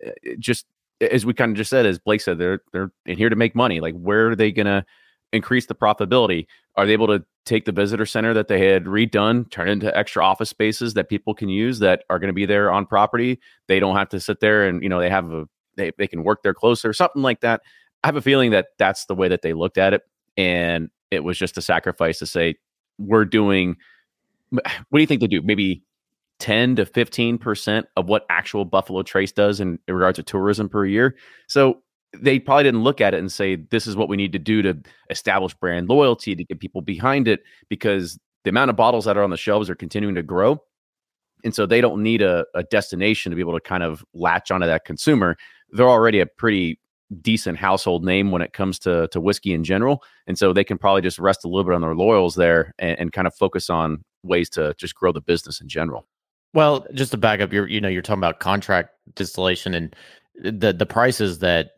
[0.06, 0.66] uh, just
[1.00, 3.54] as we kind of just said, as Blake said, they're they're in here to make
[3.54, 3.80] money.
[3.80, 4.84] Like, where are they gonna
[5.32, 6.46] increase the profitability?
[6.76, 10.24] Are they able to take the visitor center that they had redone, turn into extra
[10.24, 13.40] office spaces that people can use that are going to be there on property?
[13.66, 16.22] They don't have to sit there and you know they have a they they can
[16.22, 17.62] work there closer, something like that.
[18.04, 20.02] I have a feeling that that's the way that they looked at it,
[20.36, 22.56] and it was just a sacrifice to say
[22.98, 23.76] we're doing.
[24.90, 25.40] What do you think they do?
[25.40, 25.82] Maybe
[26.42, 30.68] ten to fifteen percent of what actual Buffalo Trace does in, in regards to tourism
[30.68, 31.14] per year.
[31.46, 31.82] So
[32.20, 34.60] they probably didn't look at it and say this is what we need to do
[34.60, 34.76] to
[35.08, 39.22] establish brand loyalty to get people behind it because the amount of bottles that are
[39.22, 40.60] on the shelves are continuing to grow
[41.44, 44.50] and so they don't need a, a destination to be able to kind of latch
[44.50, 45.38] onto that consumer
[45.70, 46.78] they're already a pretty
[47.20, 50.78] decent household name when it comes to to whiskey in general, and so they can
[50.78, 53.68] probably just rest a little bit on their laurels there and, and kind of focus
[53.68, 56.06] on ways to just grow the business in general.
[56.54, 59.96] Well, just to back up, you're you know you're talking about contract distillation and
[60.44, 61.72] uh, the the prices that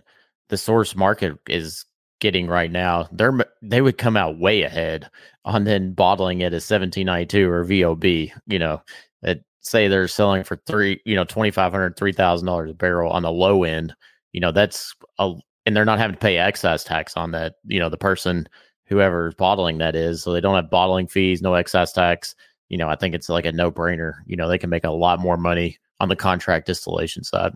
[0.49, 1.85] the source market is
[2.21, 3.09] getting right now.
[3.13, 5.09] They're they would come out way ahead
[5.45, 8.33] on then bottling it as 1792 or VOB.
[8.47, 8.83] You know,
[9.23, 12.75] that say they're selling for three, you know, twenty five hundred, three thousand dollars a
[12.75, 13.95] barrel on the low end
[14.35, 15.33] you know that's a
[15.65, 18.47] and they're not having to pay excise tax on that you know the person
[18.87, 22.35] whoever's bottling that is so they don't have bottling fees no excise tax
[22.69, 25.19] you know i think it's like a no-brainer you know they can make a lot
[25.19, 27.55] more money on the contract distillation side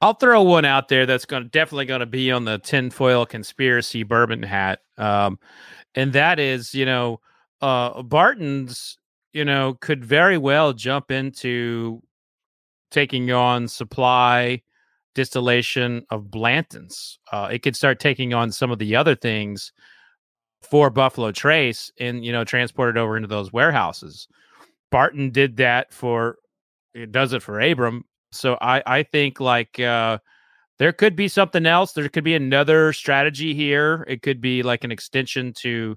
[0.00, 3.24] I'll throw one out there that's going to definitely going to be on the tinfoil
[3.24, 5.38] conspiracy bourbon hat, um,
[5.94, 7.20] and that is, you know,
[7.62, 8.98] uh, Barton's,
[9.32, 12.02] you know, could very well jump into
[12.90, 14.62] taking on supply
[15.14, 17.18] distillation of Blanton's.
[17.32, 19.72] Uh, it could start taking on some of the other things
[20.64, 24.28] for Buffalo Trace and you know transported over into those warehouses.
[24.90, 26.38] Barton did that for
[26.94, 28.04] it does it for Abram.
[28.32, 30.18] So I I think like uh,
[30.78, 31.92] there could be something else.
[31.92, 34.04] There could be another strategy here.
[34.08, 35.96] It could be like an extension to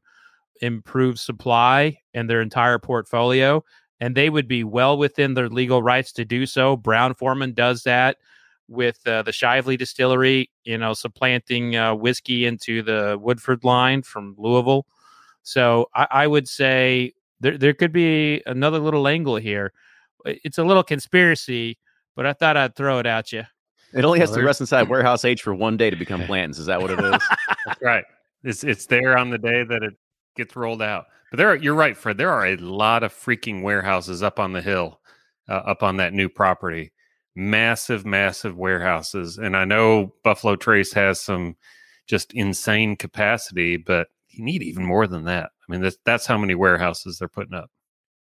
[0.61, 3.63] improve supply and their entire portfolio.
[3.99, 6.75] And they would be well within their legal rights to do so.
[6.75, 8.17] Brown-Forman does that
[8.67, 14.35] with uh, the Shively distillery, you know, supplanting uh, whiskey into the Woodford line from
[14.37, 14.85] Louisville.
[15.43, 19.71] So I, I, would say there there could be another little angle here.
[20.25, 21.77] It's a little conspiracy,
[22.15, 23.43] but I thought I'd throw it at you.
[23.93, 26.59] It only has well, to rest inside warehouse age for one day to become Blanton's.
[26.59, 27.21] Is that what it is?
[27.65, 28.03] That's right.
[28.43, 29.93] It's it's there on the day that it
[30.35, 31.05] gets rolled out.
[31.31, 32.17] But there, are, you're right, Fred.
[32.17, 35.01] There are a lot of freaking warehouses up on the hill,
[35.49, 36.91] uh, up on that new property
[37.37, 39.37] massive, massive warehouses.
[39.37, 41.55] And I know Buffalo Trace has some
[42.07, 45.45] just insane capacity, but you need even more than that.
[45.45, 47.69] I mean, that's, that's how many warehouses they're putting up.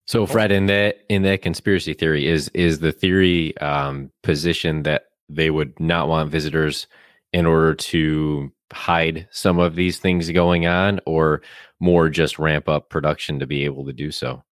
[0.05, 5.03] So Fred, in that in that conspiracy theory, is is the theory um, position that
[5.29, 6.87] they would not want visitors
[7.31, 11.43] in order to hide some of these things going on, or
[11.79, 14.43] more just ramp up production to be able to do so?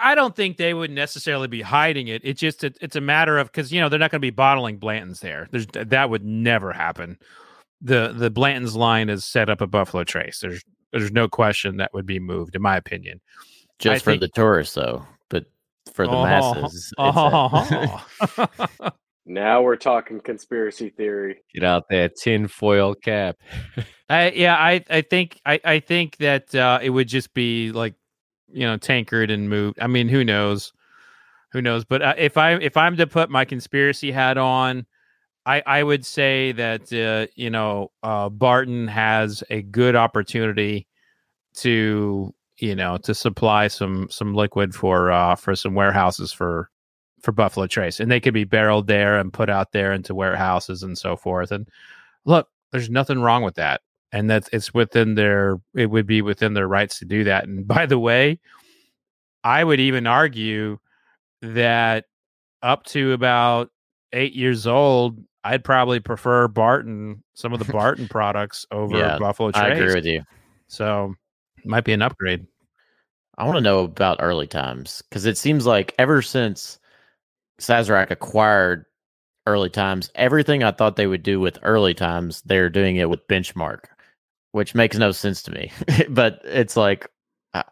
[0.00, 2.22] I, I don't think they would necessarily be hiding it.
[2.24, 4.30] It's just it, it's a matter of because you know they're not going to be
[4.30, 5.48] bottling Blanton's there.
[5.50, 7.18] There's that would never happen.
[7.80, 10.40] The the Blanton's line is set up at Buffalo Trace.
[10.40, 13.20] There's there's no question that would be moved, in my opinion.
[13.78, 15.46] Just I for think- the tourists, though, but
[15.94, 18.40] for the Oh, masses, it's a-
[18.78, 18.90] oh.
[19.24, 21.44] Now we're talking conspiracy theory.
[21.54, 23.36] Get out that tinfoil cap.
[24.08, 27.94] I yeah, I I think I I think that uh, it would just be like
[28.52, 29.78] you know tankered and moved.
[29.80, 30.72] I mean, who knows?
[31.52, 31.84] Who knows?
[31.84, 34.86] But uh, if I if I'm to put my conspiracy hat on,
[35.46, 40.86] I I would say that uh, you know uh, Barton has a good opportunity
[41.54, 46.70] to you know to supply some some liquid for uh for some warehouses for
[47.20, 50.82] for Buffalo Trace, and they could be barreled there and put out there into warehouses
[50.82, 51.52] and so forth.
[51.52, 51.68] And
[52.24, 53.80] look, there's nothing wrong with that,
[54.12, 57.44] and that it's within their it would be within their rights to do that.
[57.44, 58.38] And by the way,
[59.42, 60.78] I would even argue
[61.40, 62.04] that
[62.62, 63.70] up to about
[64.12, 69.50] eight years old, I'd probably prefer Barton, some of the Barton products over Yeah, Buffalo
[69.50, 69.62] Trace.
[69.62, 70.22] I agree with you.
[70.68, 71.14] So
[71.64, 72.46] might be an upgrade.
[73.38, 76.78] I want to know about early times because it seems like ever since
[77.60, 78.84] Sazerac acquired
[79.46, 83.26] early times, everything I thought they would do with early times, they're doing it with
[83.28, 83.84] benchmark,
[84.52, 85.72] which makes no sense to me.
[86.08, 87.08] but it's like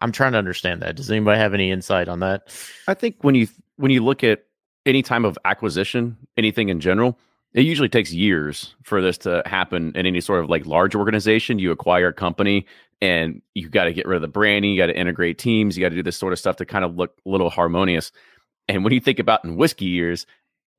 [0.00, 0.96] I'm trying to understand that.
[0.96, 2.48] Does anybody have any insight on that?
[2.86, 4.44] I think when you when you look at
[4.84, 7.18] any time of acquisition, anything in general,
[7.54, 11.58] it usually takes years for this to happen in any sort of like large organization.
[11.58, 12.66] You acquire a company
[13.00, 15.84] and you got to get rid of the branding, you got to integrate teams, you
[15.84, 18.12] got to do this sort of stuff to kind of look a little harmonious.
[18.68, 20.26] And when you think about in whiskey years,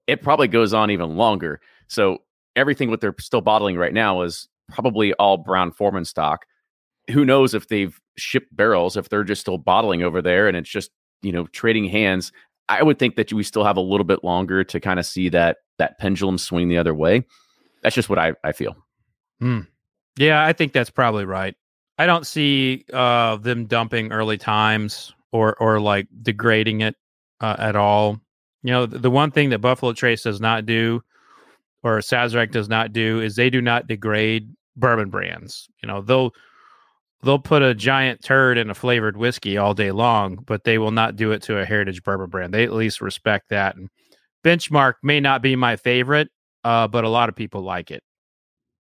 [0.08, 1.60] it probably goes on even longer.
[1.88, 2.20] So
[2.56, 6.46] everything what they're still bottling right now is probably all Brown-Forman stock.
[7.10, 10.70] Who knows if they've shipped barrels, if they're just still bottling over there and it's
[10.70, 12.32] just, you know, trading hands.
[12.70, 15.28] I would think that we still have a little bit longer to kind of see
[15.30, 17.26] that that pendulum swing the other way.
[17.84, 18.76] That's just what I, I feel.
[20.18, 21.56] Yeah, I think that's probably right.
[21.98, 26.96] I don't see uh, them dumping early times or or like degrading it
[27.42, 28.22] uh, at all.
[28.64, 31.02] You know, the, the one thing that Buffalo Trace does not do,
[31.84, 35.68] or Sazerac does not do, is they do not degrade bourbon brands.
[35.82, 36.32] You know, they'll
[37.24, 40.92] they'll put a giant turd in a flavored whiskey all day long, but they will
[40.92, 42.54] not do it to a heritage bourbon brand.
[42.54, 43.76] They at least respect that.
[43.76, 43.90] And
[44.44, 46.30] Benchmark may not be my favorite,
[46.64, 48.04] uh, but a lot of people like it.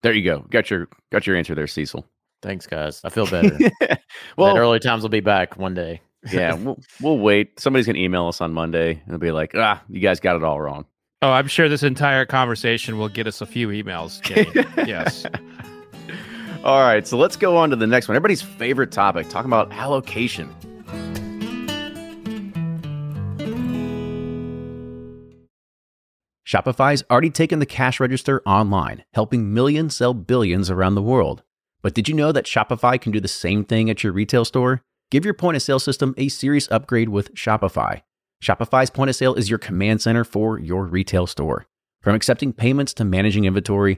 [0.02, 0.46] There you go.
[0.50, 2.06] Got your got your answer there, Cecil.
[2.42, 3.02] Thanks, guys.
[3.04, 3.58] I feel better.
[4.38, 6.02] well, that early times will be back one day.
[6.32, 7.60] yeah, we'll, we'll wait.
[7.60, 10.44] Somebody's gonna email us on Monday and they'll be like, "Ah, you guys got it
[10.44, 10.86] all wrong."
[11.22, 14.22] Oh, I'm sure this entire conversation will get us a few emails.
[14.24, 14.66] Kenny.
[14.90, 15.26] yes.
[16.62, 18.18] All right, so let's go on to the next one.
[18.18, 20.54] Everybody's favorite topic, talking about allocation.
[26.46, 31.44] Shopify's already taken the cash register online, helping millions sell billions around the world.
[31.82, 34.82] But did you know that Shopify can do the same thing at your retail store?
[35.12, 38.02] Give your point of sale system a serious upgrade with Shopify.
[38.44, 41.68] Shopify's point of sale is your command center for your retail store.
[42.02, 43.98] From accepting payments to managing inventory,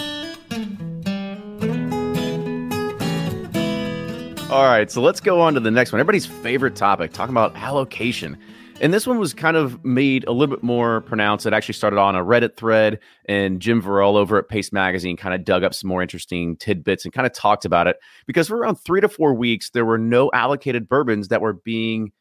[4.51, 6.01] All right, so let's go on to the next one.
[6.01, 8.37] Everybody's favorite topic, talking about allocation.
[8.81, 11.45] And this one was kind of made a little bit more pronounced.
[11.45, 12.99] It actually started on a Reddit thread,
[13.29, 17.05] and Jim Vorel over at Paste Magazine kind of dug up some more interesting tidbits
[17.05, 17.95] and kind of talked about it.
[18.27, 22.11] Because for around three to four weeks, there were no allocated bourbons that were being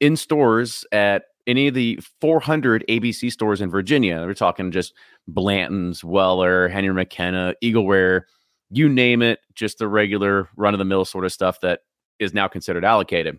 [0.00, 4.24] in stores at any of the 400 ABC stores in Virginia.
[4.26, 4.94] We're talking just
[5.28, 8.26] Blanton's, Weller, Henry McKenna, Eagle Rare,
[8.70, 11.80] you name it, just the regular run of the mill sort of stuff that
[12.18, 13.38] is now considered allocated.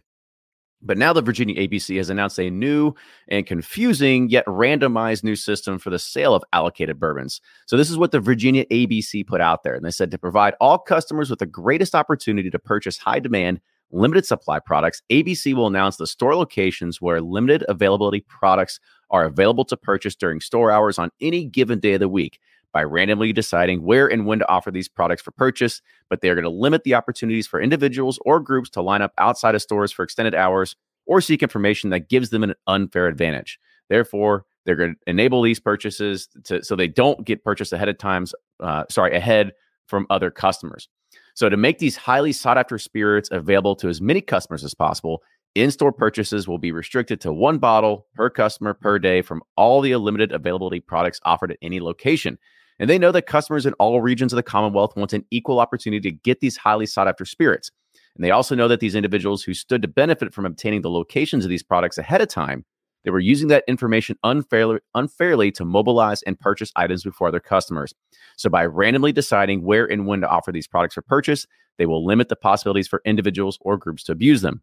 [0.81, 2.93] But now the Virginia ABC has announced a new
[3.27, 7.41] and confusing yet randomized new system for the sale of allocated bourbons.
[7.65, 9.75] So, this is what the Virginia ABC put out there.
[9.75, 13.59] And they said to provide all customers with the greatest opportunity to purchase high demand,
[13.91, 19.65] limited supply products, ABC will announce the store locations where limited availability products are available
[19.65, 22.39] to purchase during store hours on any given day of the week
[22.73, 26.35] by randomly deciding where and when to offer these products for purchase, but they are
[26.35, 29.91] going to limit the opportunities for individuals or groups to line up outside of stores
[29.91, 33.59] for extended hours or seek information that gives them an unfair advantage.
[33.89, 37.97] Therefore, they're going to enable these purchases to, so they don't get purchased ahead of
[37.97, 39.51] times, uh, sorry, ahead
[39.87, 40.87] from other customers.
[41.33, 45.23] So, to make these highly sought after spirits available to as many customers as possible,
[45.55, 49.81] in store purchases will be restricted to one bottle per customer per day from all
[49.81, 52.37] the limited availability products offered at any location.
[52.79, 56.09] And they know that customers in all regions of the Commonwealth want an equal opportunity
[56.09, 57.71] to get these highly sought after spirits.
[58.15, 61.45] And they also know that these individuals who stood to benefit from obtaining the locations
[61.45, 62.65] of these products ahead of time,
[63.03, 67.93] they were using that information unfairly, unfairly to mobilize and purchase items before their customers.
[68.35, 71.45] So by randomly deciding where and when to offer these products for purchase,
[71.77, 74.61] they will limit the possibilities for individuals or groups to abuse them.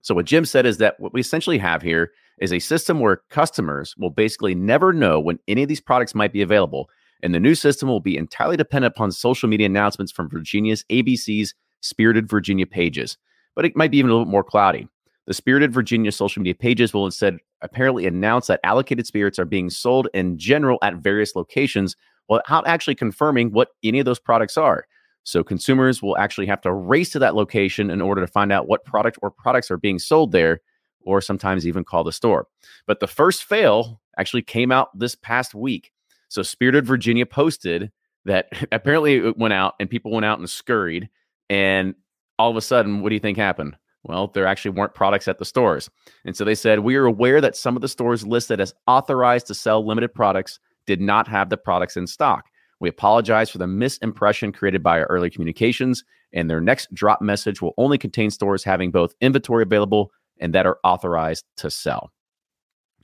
[0.00, 3.22] So what Jim said is that what we essentially have here is a system where
[3.30, 6.90] customers will basically never know when any of these products might be available
[7.22, 11.54] and the new system will be entirely dependent upon social media announcements from Virginia's ABC's
[11.80, 13.16] Spirited Virginia pages.
[13.54, 14.88] But it might be even a little bit more cloudy.
[15.26, 19.70] The Spirited Virginia social media pages will instead apparently announce that allocated spirits are being
[19.70, 21.96] sold in general at various locations
[22.28, 24.86] without actually confirming what any of those products are.
[25.24, 28.66] So consumers will actually have to race to that location in order to find out
[28.66, 30.60] what product or products are being sold there,
[31.04, 32.46] or sometimes even call the store.
[32.86, 35.92] But the first fail actually came out this past week.
[36.32, 37.92] So Spirited Virginia posted
[38.24, 41.08] that apparently it went out and people went out and scurried.
[41.50, 41.94] And
[42.38, 43.76] all of a sudden, what do you think happened?
[44.04, 45.88] Well, there actually weren't products at the stores.
[46.24, 49.46] And so they said, We are aware that some of the stores listed as authorized
[49.48, 52.46] to sell limited products did not have the products in stock.
[52.80, 56.02] We apologize for the misimpression created by our early communications,
[56.32, 60.10] and their next drop message will only contain stores having both inventory available
[60.40, 62.10] and that are authorized to sell.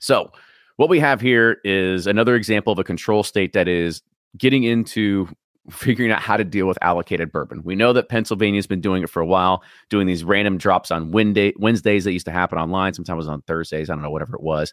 [0.00, 0.32] So,
[0.78, 4.00] what we have here is another example of a control state that is
[4.36, 5.28] getting into
[5.70, 7.62] figuring out how to deal with allocated bourbon.
[7.64, 11.10] We know that Pennsylvania's been doing it for a while, doing these random drops on
[11.10, 12.94] Wednesday, Wednesdays that used to happen online.
[12.94, 13.90] Sometimes it was on Thursdays.
[13.90, 14.72] I don't know, whatever it was.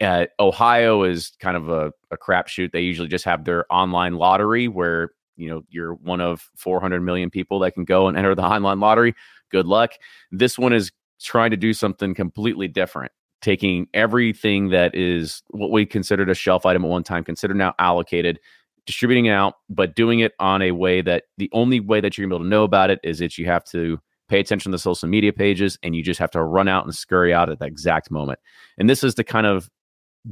[0.00, 2.70] Uh, Ohio is kind of a, a crapshoot.
[2.70, 7.28] They usually just have their online lottery where you know you're one of 400 million
[7.28, 9.16] people that can go and enter the online lottery.
[9.50, 9.94] Good luck.
[10.30, 13.10] This one is trying to do something completely different
[13.40, 17.74] taking everything that is what we considered a shelf item at one time, considered now
[17.78, 18.38] allocated,
[18.86, 22.26] distributing it out, but doing it on a way that the only way that you're
[22.26, 24.76] gonna be able to know about it is that you have to pay attention to
[24.76, 27.58] the social media pages and you just have to run out and scurry out at
[27.58, 28.38] that exact moment.
[28.78, 29.68] And this is to kind of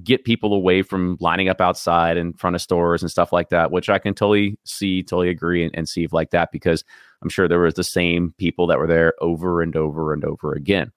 [0.05, 3.71] get people away from lining up outside in front of stores and stuff like that,
[3.71, 6.85] which I can totally see, totally agree and, and see like that because
[7.23, 10.53] I'm sure there was the same people that were there over and over and over
[10.53, 10.93] again.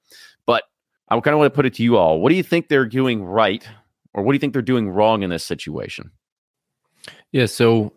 [1.11, 2.21] I kind of want to put it to you all.
[2.21, 3.67] What do you think they're doing right,
[4.13, 6.09] or what do you think they're doing wrong in this situation?
[7.31, 7.93] Yeah, so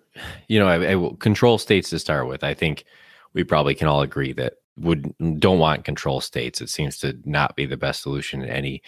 [0.49, 2.43] you know, I, I control states to start with.
[2.43, 2.85] I think
[3.33, 6.61] we probably can all agree that would don't want control states.
[6.61, 8.83] It seems to not be the best solution in any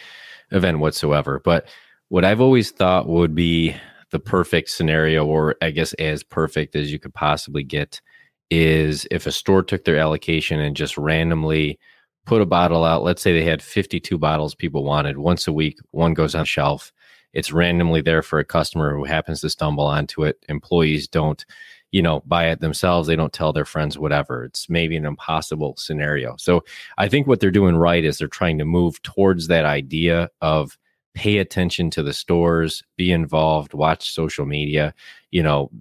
[0.51, 1.41] event whatsoever.
[1.43, 1.67] But
[2.09, 3.75] what I've always thought would be
[4.11, 8.01] the perfect scenario, or I guess as perfect as you could possibly get,
[8.49, 11.79] is if a store took their allocation and just randomly
[12.27, 13.03] put a bottle out.
[13.03, 15.79] Let's say they had 52 bottles people wanted once a week.
[15.91, 16.91] One goes on shelf.
[17.33, 20.43] It's randomly there for a customer who happens to stumble onto it.
[20.49, 21.45] Employees don't,
[21.91, 23.07] you know, buy it themselves.
[23.07, 24.43] They don't tell their friends, whatever.
[24.43, 26.35] It's maybe an impossible scenario.
[26.37, 26.65] So
[26.97, 30.77] I think what they're doing right is they're trying to move towards that idea of
[31.13, 34.93] pay attention to the stores, be involved, watch social media,
[35.31, 35.71] you know,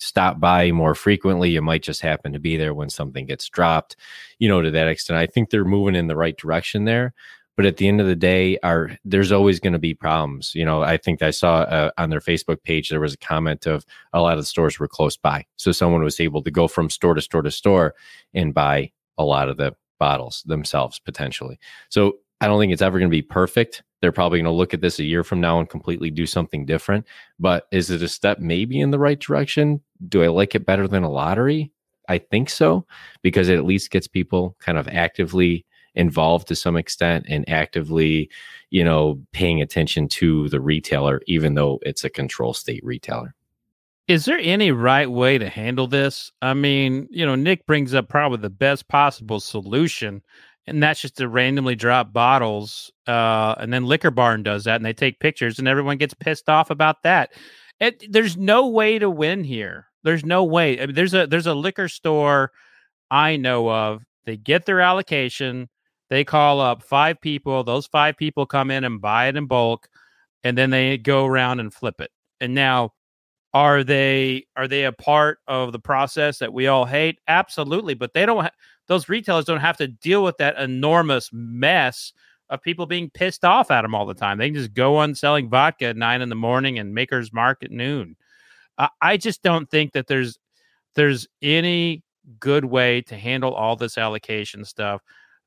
[0.00, 1.50] stop by more frequently.
[1.50, 3.96] You might just happen to be there when something gets dropped,
[4.38, 5.18] you know, to that extent.
[5.18, 7.12] I think they're moving in the right direction there.
[7.56, 10.64] but at the end of the day are there's always going to be problems you
[10.64, 13.84] know i think i saw uh, on their facebook page there was a comment of
[14.14, 16.88] a lot of the stores were close by so someone was able to go from
[16.88, 17.94] store to store to store
[18.32, 21.58] and buy a lot of the bottles themselves potentially
[21.90, 24.72] so i don't think it's ever going to be perfect they're probably going to look
[24.72, 27.06] at this a year from now and completely do something different
[27.38, 30.88] but is it a step maybe in the right direction do i like it better
[30.88, 31.70] than a lottery
[32.08, 32.86] i think so
[33.22, 35.64] because it at least gets people kind of actively
[35.94, 38.30] involved to some extent and actively,
[38.70, 43.34] you know, paying attention to the retailer, even though it's a control state retailer.
[44.08, 46.32] Is there any right way to handle this?
[46.42, 50.22] I mean, you know, Nick brings up probably the best possible solution,
[50.66, 52.90] and that's just to randomly drop bottles.
[53.06, 56.48] Uh, and then Liquor Barn does that, and they take pictures, and everyone gets pissed
[56.48, 57.30] off about that.
[57.80, 59.86] It, there's no way to win here.
[60.02, 60.80] There's no way.
[60.80, 62.52] I mean, there's a there's a liquor store
[63.10, 64.04] I know of.
[64.24, 65.68] They get their allocation.
[66.08, 67.64] They call up five people.
[67.64, 69.88] Those five people come in and buy it in bulk,
[70.44, 72.10] and then they go around and flip it.
[72.40, 72.92] And now,
[73.52, 77.18] are they are they a part of the process that we all hate?
[77.28, 78.44] Absolutely, but they don't.
[78.44, 78.50] Ha-
[78.90, 82.12] those retailers don't have to deal with that enormous mess
[82.48, 84.36] of people being pissed off at them all the time.
[84.36, 87.62] They can just go on selling vodka at nine in the morning and Maker's Mark
[87.62, 88.16] at noon.
[88.78, 90.38] Uh, I just don't think that there's
[90.96, 92.02] there's any
[92.40, 95.00] good way to handle all this allocation stuff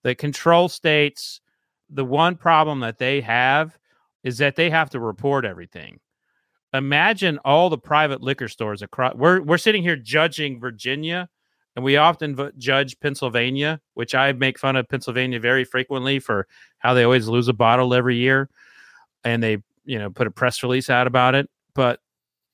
[0.03, 1.41] the control states,
[1.89, 3.77] the one problem that they have
[4.23, 5.99] is that they have to report everything.
[6.73, 9.15] Imagine all the private liquor stores across.
[9.15, 11.29] We're we're sitting here judging Virginia,
[11.75, 16.47] and we often v- judge Pennsylvania, which I make fun of Pennsylvania very frequently for
[16.79, 18.49] how they always lose a bottle every year,
[19.23, 21.49] and they you know put a press release out about it.
[21.73, 21.99] But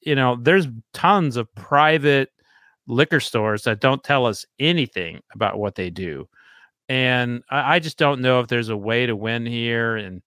[0.01, 2.29] you know, there's tons of private
[2.87, 6.27] liquor stores that don't tell us anything about what they do.
[6.89, 9.95] And I, I just don't know if there's a way to win here.
[9.95, 10.21] And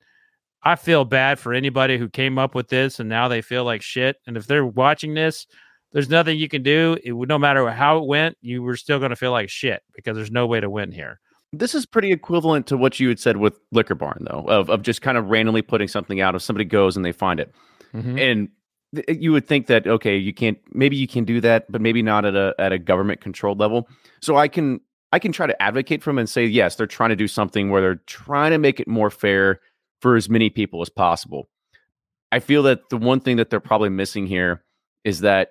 [0.63, 3.83] I feel bad for anybody who came up with this and now they feel like
[3.83, 4.17] shit.
[4.27, 5.47] And if they're watching this,
[5.93, 6.97] there's nothing you can do.
[7.03, 9.83] It, would no matter how it went, you were still going to feel like shit
[9.95, 11.21] because there's no way to win here.
[11.53, 14.83] This is pretty equivalent to what you had said with Liquor Barn, though, of, of
[14.83, 16.35] just kind of randomly putting something out.
[16.35, 17.55] If somebody goes and they find it,
[17.95, 18.19] mm-hmm.
[18.19, 18.49] and
[18.95, 22.01] th- you would think that okay, you can't, maybe you can do that, but maybe
[22.01, 23.87] not at a at a government controlled level.
[24.23, 24.81] So I can
[25.13, 27.71] I can try to advocate for them and say, yes, they're trying to do something
[27.71, 29.61] where they're trying to make it more fair
[30.01, 31.51] for as many people as possible.
[32.33, 34.65] I feel that the one thing that they're probably missing here
[35.05, 35.51] is that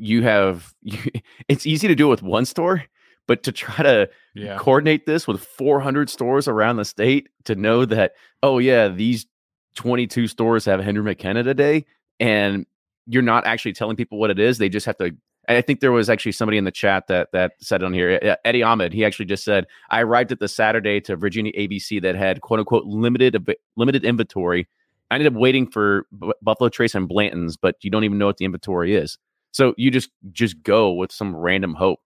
[0.00, 0.98] you have you,
[1.48, 2.84] it's easy to do with one store,
[3.26, 4.56] but to try to yeah.
[4.58, 8.12] coordinate this with 400 stores around the state to know that
[8.42, 9.26] oh yeah, these
[9.74, 11.84] 22 stores have Henry McKenna today
[12.20, 12.66] and
[13.06, 15.16] you're not actually telling people what it is, they just have to
[15.48, 18.62] I think there was actually somebody in the chat that that said on here, Eddie
[18.62, 18.92] Ahmed.
[18.92, 22.60] He actually just said, "I arrived at the Saturday to Virginia ABC that had quote
[22.60, 23.44] unquote limited
[23.76, 24.68] limited inventory.
[25.10, 28.26] I ended up waiting for B- Buffalo Trace and Blanton's, but you don't even know
[28.26, 29.18] what the inventory is.
[29.52, 32.00] So you just just go with some random hope.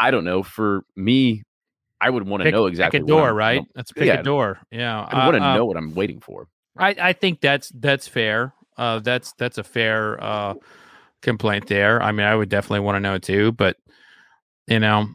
[0.00, 0.42] I don't know.
[0.42, 1.42] For me,
[2.00, 3.00] I would want to know exactly.
[3.00, 3.60] Pick a door, right?
[3.60, 4.58] Know, Let's pick yeah, a door.
[4.70, 6.48] Yeah, I want to uh, know what I'm waiting for.
[6.76, 8.54] I I think that's that's fair.
[8.76, 10.22] Uh, that's that's a fair.
[10.22, 10.54] Uh,
[11.22, 12.02] complaint there.
[12.02, 13.76] I mean, I would definitely want to know too, but
[14.66, 15.08] you know,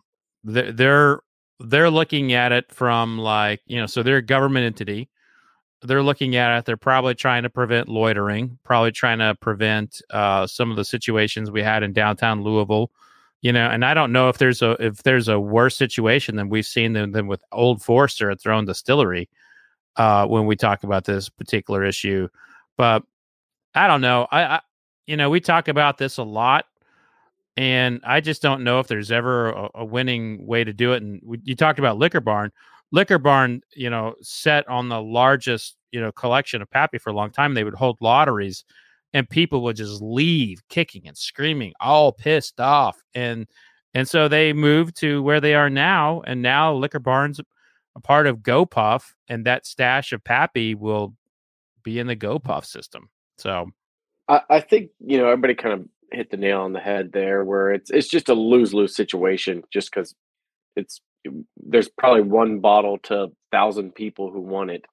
[0.44, 1.20] they're
[1.60, 5.10] they're looking at it from like you know, so they're a government entity.
[5.84, 6.66] They're looking at it.
[6.66, 11.52] They're probably trying to prevent loitering, probably trying to prevent uh, some of the situations
[11.52, 12.92] we had in downtown Louisville.
[13.42, 16.50] You know, and I don't know if there's a if there's a worse situation than
[16.50, 19.30] we've seen than, than with Old Forester at their own distillery
[19.96, 22.28] uh, when we talk about this particular issue.
[22.78, 23.04] But
[23.76, 24.28] I don't know.
[24.32, 24.62] I, I
[25.06, 26.66] you know, we talk about this a lot,
[27.56, 31.04] and I just don't know if there's ever a, a winning way to do it.
[31.04, 32.52] And we, you talked about Liquor Barn.
[32.92, 37.16] Liquor Barn, you know, set on the largest, you know, collection of Pappy for a
[37.16, 37.54] long time.
[37.54, 38.64] They would hold lotteries,
[39.14, 42.98] and people would just leave kicking and screaming, all pissed off.
[43.14, 43.48] And
[43.94, 47.40] and so they moved to where they are now, and now Liquor Barn's
[47.96, 51.16] a part of GoPuff, and that stash of Pappy will
[51.84, 53.10] be in the GoPuff system.
[53.38, 53.72] So
[54.28, 57.44] I, I think you know everybody kind of hit the nail on the head there,
[57.44, 60.16] where it's it's just a lose lose situation, just because
[60.76, 61.02] it's
[61.58, 64.86] there's probably one bottle to thousand people who want it,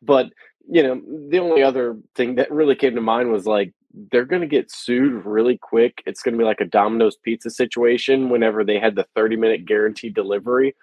[0.00, 0.30] but
[0.68, 1.00] you know
[1.30, 3.72] the only other thing that really came to mind was like
[4.10, 6.02] they're going to get sued really quick.
[6.06, 9.66] It's going to be like a Domino's pizza situation whenever they had the 30 minute
[9.66, 10.74] guaranteed delivery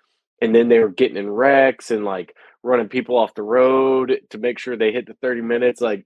[0.42, 4.38] and then they were getting in wrecks and like running people off the road to
[4.38, 5.82] make sure they hit the 30 minutes.
[5.82, 6.06] Like,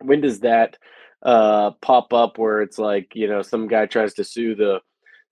[0.00, 0.76] when does that
[1.22, 4.80] uh, pop up where it's like you know some guy tries to sue the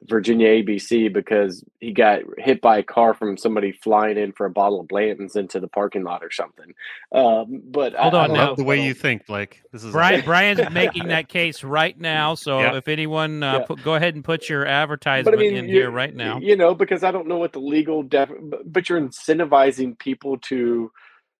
[0.07, 4.51] Virginia ABC because he got hit by a car from somebody flying in for a
[4.51, 6.75] bottle of Blanton's into the parking lot or something.
[7.13, 8.55] Um, but hold I, on I now.
[8.55, 9.63] the way you think, Blake.
[9.73, 12.35] This is Brian Brian's making that case right now.
[12.35, 12.77] So Yeah.
[12.77, 13.65] if anyone, uh, Yeah.
[13.67, 16.39] put, go ahead and put your But advertisement I mean, in here right now.
[16.41, 20.39] You know, because I don't know what the legal def, but- but you're incentivizing people
[20.39, 20.91] to,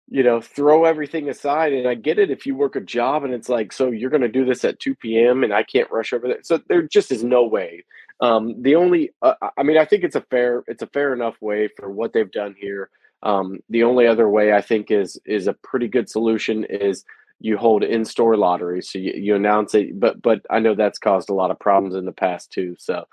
[0.09, 1.73] you know, throw everything aside.
[1.73, 4.23] And I get it if you work a job and it's like, so you're going
[4.23, 5.45] to do this at 2 p.m.
[5.45, 6.41] and I can't rush over there.
[6.43, 7.85] So there just is no way.
[8.21, 11.35] Um, the only, uh, I mean, I think it's a fair, it's a fair enough
[11.41, 12.91] way for what they've done here.
[13.23, 17.05] Um, the only other way I think is is a pretty good solution is
[17.41, 18.91] you hold in-store lotteries.
[18.91, 21.95] So you, you announce it, but but I know that's caused a lot of problems
[21.95, 22.77] in the past too.
[22.79, 23.05] So,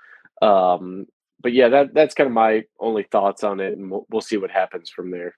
[0.42, 1.06] um,
[1.40, 4.36] but yeah, that that's kind of my only thoughts on it, and we'll, we'll see
[4.36, 5.34] what happens from there.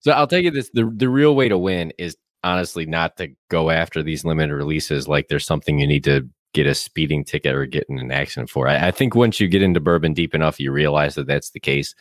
[0.00, 3.28] So I'll tell you this: the the real way to win is honestly not to
[3.50, 7.54] go after these limited releases like there's something you need to get a speeding ticket
[7.54, 8.68] or get in an accident for.
[8.68, 11.60] I, I think once you get into bourbon deep enough, you realize that that's the
[11.60, 11.94] case.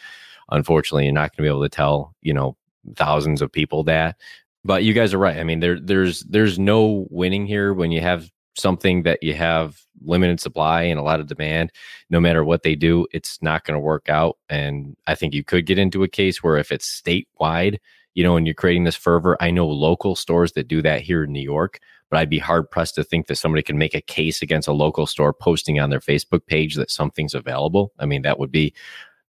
[0.50, 2.56] Unfortunately, you're not going to be able to tell you know
[2.96, 4.18] thousands of people that.
[4.64, 5.38] But you guys are right.
[5.38, 9.82] I mean, there there's there's no winning here when you have something that you have
[10.04, 11.72] limited supply and a lot of demand
[12.10, 15.44] no matter what they do it's not going to work out and i think you
[15.44, 17.78] could get into a case where if it's statewide
[18.14, 21.24] you know and you're creating this fervor i know local stores that do that here
[21.24, 21.80] in new york
[22.12, 24.74] but i'd be hard pressed to think that somebody can make a case against a
[24.74, 27.92] local store posting on their facebook page that something's available.
[27.98, 28.76] I mean that would be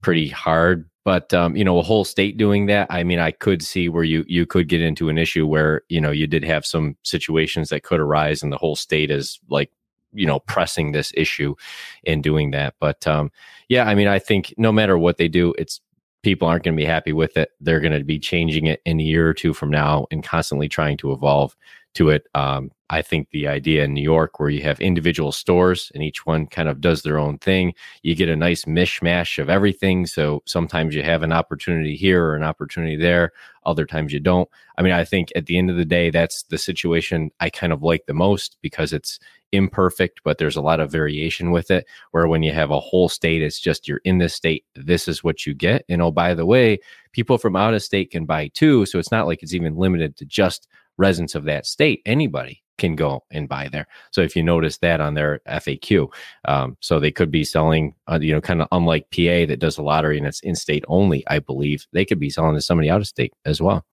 [0.02, 3.64] pretty hard but um, you know a whole state doing that i mean i could
[3.64, 6.64] see where you you could get into an issue where you know you did have
[6.66, 9.72] some situations that could arise and the whole state is like
[10.14, 11.56] you know pressing this issue
[12.04, 13.32] in doing that but um
[13.68, 15.82] yeah i mean i think no matter what they do it's
[16.26, 17.52] people aren't going to be happy with it.
[17.62, 20.68] They're going to be changing it in a year or two from now and constantly
[20.68, 21.56] trying to evolve
[21.96, 25.92] to it um I think the idea in New York, where you have individual stores
[25.96, 27.74] and each one kind of does their own thing,
[28.04, 30.06] you get a nice mishmash of everything.
[30.06, 33.32] So sometimes you have an opportunity here or an opportunity there,
[33.66, 34.48] other times you don't.
[34.78, 37.74] I mean, I think at the end of the day, that's the situation I kind
[37.74, 39.20] of like the most because it's
[39.52, 41.88] imperfect, but there's a lot of variation with it.
[42.12, 45.24] Where when you have a whole state, it's just you're in this state, this is
[45.24, 45.86] what you get.
[45.90, 46.80] And oh, by the way,
[47.14, 48.86] people from out of state can buy too.
[48.86, 50.68] So it's not like it's even limited to just
[50.98, 52.02] residents of that state.
[52.06, 53.88] Anybody can go and buy there.
[54.12, 56.12] So if you notice that on their FAQ,
[56.46, 59.78] um, so they could be selling, uh, you know, kind of unlike PA that does
[59.78, 61.26] a lottery and it's in state only.
[61.28, 63.86] I believe they could be selling to somebody out of state as well.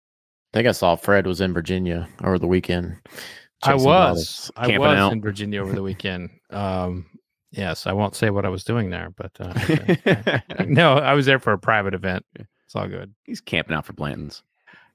[0.52, 2.96] I think I saw Fred was in Virginia over the weekend.
[3.62, 4.50] I was.
[4.56, 5.12] I was out.
[5.12, 6.30] in Virginia over the weekend.
[6.50, 7.06] Um,
[7.52, 11.38] yes, I won't say what I was doing there, but uh, no, I was there
[11.38, 12.26] for a private event.
[12.34, 13.14] It's all good.
[13.22, 14.42] He's camping out for Blanton's.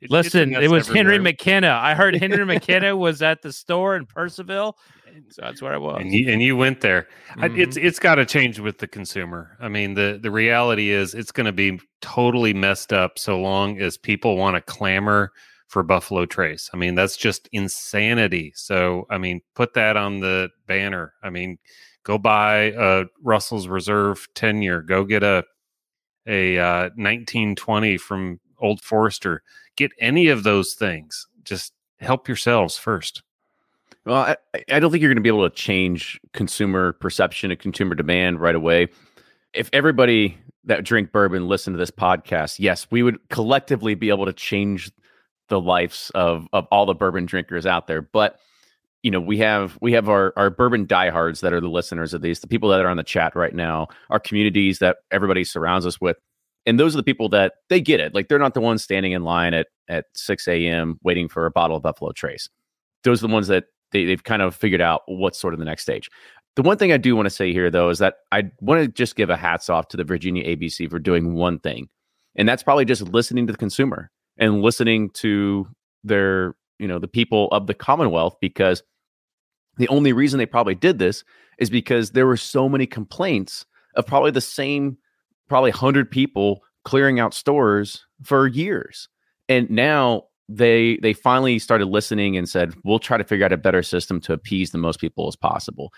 [0.01, 1.31] It- Listen, it was mess Henry everywhere.
[1.33, 1.79] McKenna.
[1.81, 4.73] I heard Henry McKenna was at the store in Purcellville,
[5.29, 5.97] so that's where I was.
[6.01, 7.07] and you, and you went there.
[7.37, 7.59] I- Mhm.
[7.59, 9.57] It's it's got to change with the consumer.
[9.59, 13.79] I mean, the the reality is it's going to be totally messed up so long
[13.81, 15.31] as people want to clamor
[15.67, 16.69] for Buffalo Trace.
[16.73, 18.53] I mean, that's just insanity.
[18.55, 21.13] So, I mean, put that on the banner.
[21.23, 21.57] I mean,
[22.03, 24.81] go buy a Russell's Reserve ten year.
[24.83, 25.43] Go get a
[26.27, 29.43] a uh, nineteen twenty from Old Forester.
[29.75, 31.27] Get any of those things.
[31.43, 33.23] Just help yourselves first.
[34.05, 34.37] Well, I,
[34.71, 38.39] I don't think you're going to be able to change consumer perception and consumer demand
[38.39, 38.87] right away.
[39.53, 44.25] If everybody that drink bourbon listen to this podcast, yes, we would collectively be able
[44.25, 44.91] to change
[45.49, 48.01] the lives of of all the bourbon drinkers out there.
[48.01, 48.39] But
[49.03, 52.21] you know, we have we have our our bourbon diehards that are the listeners of
[52.21, 55.85] these, the people that are on the chat right now, our communities that everybody surrounds
[55.85, 56.17] us with.
[56.67, 58.13] And those are the people that they get it.
[58.13, 60.99] Like they're not the ones standing in line at at 6 a.m.
[61.01, 62.49] waiting for a bottle of Buffalo Trace.
[63.03, 65.65] Those are the ones that they, they've kind of figured out what's sort of the
[65.65, 66.09] next stage.
[66.55, 68.87] The one thing I do want to say here, though, is that I want to
[68.87, 71.87] just give a hats off to the Virginia ABC for doing one thing,
[72.35, 75.67] and that's probably just listening to the consumer and listening to
[76.03, 78.83] their, you know, the people of the Commonwealth, because
[79.77, 81.23] the only reason they probably did this
[81.59, 83.65] is because there were so many complaints
[83.95, 84.97] of probably the same,
[85.47, 89.09] probably hundred people clearing out stores for years,
[89.49, 93.57] and now they they finally started listening and said we'll try to figure out a
[93.57, 95.91] better system to appease the most people as possible.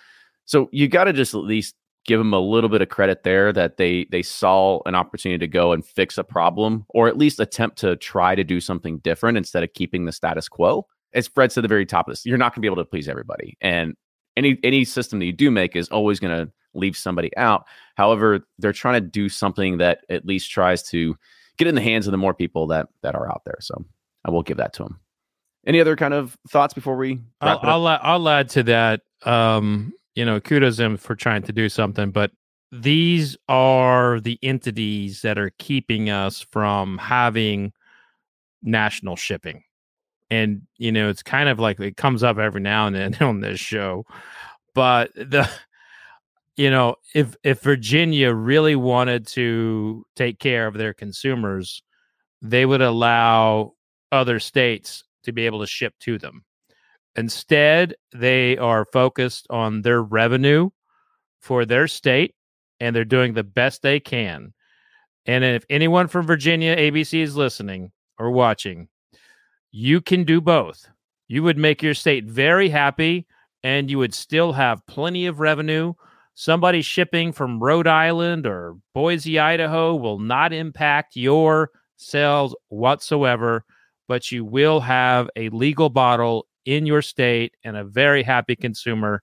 [0.46, 1.76] So you got to just at least
[2.06, 5.48] give them a little bit of credit there that they they saw an opportunity to
[5.48, 9.38] go and fix a problem or at least attempt to try to do something different
[9.38, 10.86] instead of keeping the status quo.
[11.14, 12.26] As fred said at the very top of this.
[12.26, 13.58] You're not going to be able to please everybody.
[13.62, 13.96] And
[14.38, 17.66] any any system that you do make is always going to leave somebody out
[17.96, 21.16] however they're trying to do something that at least tries to
[21.58, 23.84] get in the hands of the more people that that are out there so
[24.26, 25.00] I will give that to them.
[25.66, 27.60] Any other kind of thoughts before we I'll?
[27.64, 29.02] I'll, add- I'll add to that.
[29.24, 32.32] Um, you know, kudos to him for trying to do something, but
[32.72, 37.74] these are the entities that are keeping us from having
[38.62, 39.64] national shipping.
[40.32, 43.42] And you know, it's kind of like it comes up every now and then on
[43.42, 44.06] this show.
[44.74, 45.50] But the
[46.60, 51.82] you know, if if Virginia really wanted to take care of their consumers,
[52.42, 53.76] they would allow
[54.12, 56.44] other states to be able to ship to them.
[57.16, 60.70] Instead, they are focused on their revenue
[61.40, 62.36] for their state
[62.82, 64.54] and they're doing the best they can.
[65.26, 68.90] And if anyone from Virginia ABC is listening or watching,
[69.72, 70.90] you can do both.
[71.30, 73.28] You would make your state very happy
[73.64, 75.94] and you would still have plenty of revenue.
[76.40, 83.66] Somebody shipping from Rhode Island or Boise, Idaho will not impact your sales whatsoever,
[84.08, 89.22] but you will have a legal bottle in your state and a very happy consumer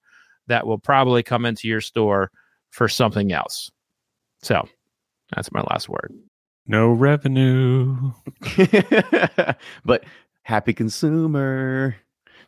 [0.48, 2.30] that will probably come into your store
[2.68, 3.70] for something else.
[4.42, 4.68] So
[5.34, 6.12] that's my last word.
[6.66, 8.12] No revenue.
[9.86, 10.04] but
[10.42, 11.96] happy consumer.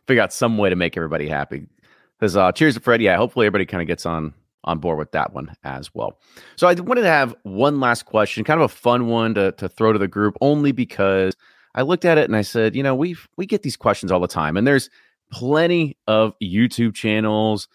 [0.05, 1.65] Figure out some way to make everybody happy.
[2.19, 3.01] Because uh, cheers to Fred.
[3.01, 6.19] Yeah, hopefully everybody kind of gets on on board with that one as well.
[6.55, 9.69] So I wanted to have one last question, kind of a fun one to to
[9.69, 11.35] throw to the group, only because
[11.75, 14.19] I looked at it and I said, you know, we we get these questions all
[14.19, 14.89] the time, and there's
[15.31, 17.67] plenty of YouTube channels,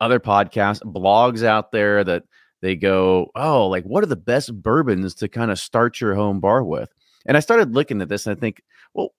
[0.00, 2.24] other podcasts, blogs out there that
[2.60, 6.40] they go, oh, like what are the best bourbons to kind of start your home
[6.40, 6.92] bar with?
[7.26, 8.62] And I started looking at this and I think,
[8.94, 9.12] well,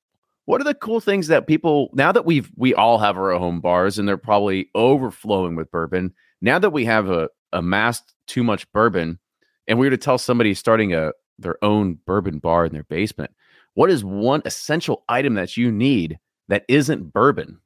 [0.46, 3.62] what are the cool things that people now that we've we all have our home
[3.62, 8.72] bars and they're probably overflowing with bourbon now that we have a amassed too much
[8.72, 9.20] bourbon
[9.68, 13.32] and we were to tell somebody starting a their own bourbon bar in their basement
[13.74, 16.20] what is one essential item that you need
[16.50, 17.60] that isn't bourbon?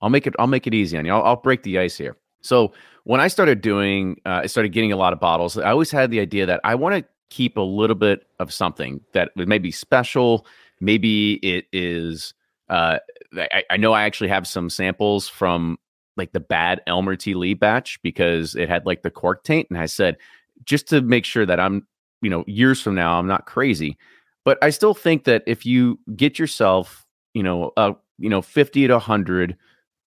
[0.00, 1.12] I'll make it i'll make it easy on you.
[1.12, 2.16] I'll, I'll break the ice here.
[2.40, 2.72] So
[3.04, 6.10] when i started doing uh, i started getting a lot of bottles i always had
[6.10, 9.70] the idea that i want to keep a little bit of something that may be
[9.70, 10.46] special
[10.80, 12.34] maybe it is
[12.68, 12.98] uh,
[13.36, 15.78] I, I, know I actually have some samples from
[16.16, 17.34] like the bad Elmer T.
[17.34, 19.68] Lee batch because it had like the cork taint.
[19.70, 20.16] And I said,
[20.64, 21.86] just to make sure that I'm,
[22.20, 23.96] you know, years from now, I'm not crazy.
[24.44, 28.86] But I still think that if you get yourself, you know, a, you know, 50
[28.88, 29.56] to 100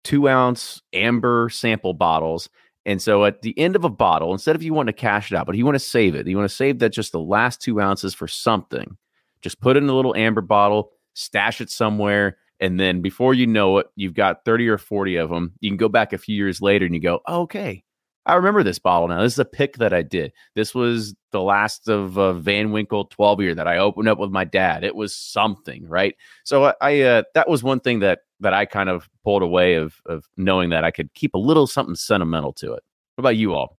[0.05, 2.48] two ounce amber sample bottles.
[2.84, 5.36] And so at the end of a bottle, instead of you want to cash it
[5.36, 7.61] out, but you want to save it, you want to save that just the last
[7.61, 8.96] two ounces for something,
[9.40, 13.44] just put it in a little amber bottle, stash it somewhere, and then before you
[13.44, 15.52] know it, you've got 30 or 40 of them.
[15.58, 17.82] You can go back a few years later and you go, oh, okay,
[18.24, 19.20] I remember this bottle now.
[19.20, 20.32] This is a pick that I did.
[20.54, 24.30] This was the last of uh, Van Winkle 12 year that I opened up with
[24.30, 24.84] my dad.
[24.84, 26.14] It was something, right?
[26.44, 29.74] So I, I uh, that was one thing that that I kind of pulled away
[29.74, 32.84] of of knowing that I could keep a little something sentimental to it.
[33.16, 33.76] What about you all?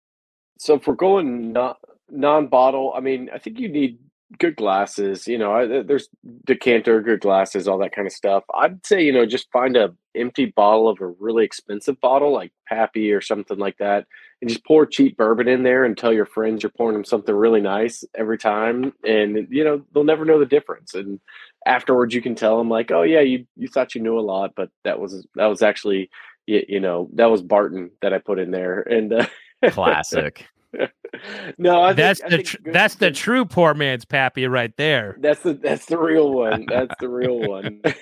[0.59, 1.75] So if we're going non
[2.09, 3.97] non bottle, I mean, I think you need
[4.39, 5.27] good glasses.
[5.27, 6.09] You know, there's
[6.45, 8.43] decanter, good glasses, all that kind of stuff.
[8.53, 12.51] I'd say you know just find a empty bottle of a really expensive bottle like
[12.67, 14.05] Pappy or something like that,
[14.41, 17.33] and just pour cheap bourbon in there and tell your friends you're pouring them something
[17.33, 20.93] really nice every time, and you know they'll never know the difference.
[20.93, 21.19] And
[21.65, 24.53] afterwards, you can tell them like, oh yeah, you you thought you knew a lot,
[24.55, 26.09] but that was that was actually
[26.45, 29.25] you, you know that was Barton that I put in there, and uh,
[29.69, 30.47] classic.
[31.57, 35.19] No, I that's think, the think tr- that's the true poor man's pappy right there.
[35.19, 36.67] That's the that's the real one.
[36.69, 37.83] That's the real one.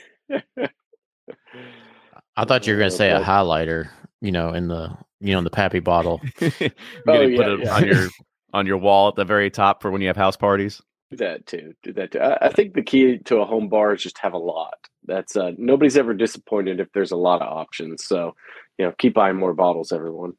[2.37, 3.89] I thought you were gonna Uh, say a highlighter,
[4.21, 6.25] you know, in the you know in the Pappy bottle.
[6.39, 6.51] You're
[7.07, 7.69] Oh, gonna yeah, put it yeah.
[7.69, 8.09] on your
[8.53, 10.81] on your wall at the very top for when you have house parties.
[11.11, 11.73] Do that too.
[11.83, 12.19] Do that too.
[12.19, 14.75] I, I think the key to a home bar is just have a lot.
[15.05, 18.05] That's uh nobody's ever disappointed if there's a lot of options.
[18.05, 18.35] So,
[18.77, 20.33] you know, keep buying more bottles, everyone.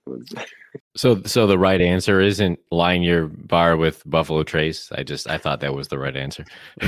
[0.97, 4.91] So, so the right answer isn't line your bar with Buffalo Trace.
[4.93, 6.45] I just I thought that was the right answer.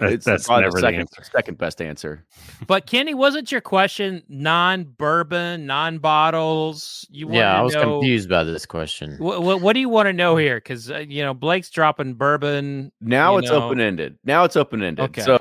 [0.00, 1.24] That- It's that's probably never the the second, answer.
[1.32, 2.24] second best answer.
[2.66, 7.06] But Kenny, wasn't your question non bourbon, non bottles?
[7.10, 9.16] You Yeah, I was know- confused by this question.
[9.18, 10.56] What, what, what do you want to know here?
[10.56, 12.90] Because uh, you know Blake's dropping bourbon.
[13.00, 14.18] Now it's know- open ended.
[14.24, 15.04] Now it's open ended.
[15.06, 15.22] Okay.
[15.22, 15.38] So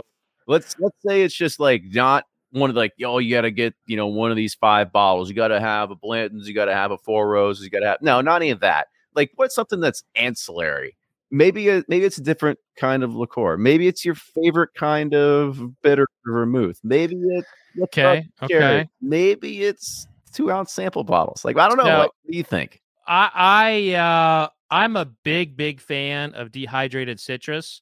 [0.47, 3.51] let's let's say it's just like not one of the, like oh you got to
[3.51, 5.29] get you know one of these five bottles.
[5.29, 6.47] You got to have a Blanton's.
[6.47, 7.63] You got to have a Four Roses.
[7.63, 8.87] You got to have no, not any of that.
[9.15, 10.95] Like what's something that's ancillary?
[11.31, 13.57] Maybe a, maybe it's a different kind of liqueur.
[13.57, 16.79] Maybe it's your favorite kind of bitter vermouth.
[16.83, 17.47] Maybe it's
[17.79, 18.87] Okay, okay.
[19.01, 21.43] Maybe it's two ounce sample bottles.
[21.43, 21.99] Like I don't know.
[21.99, 22.81] What do you think?
[23.07, 27.81] I I uh I'm a big big fan of dehydrated citrus,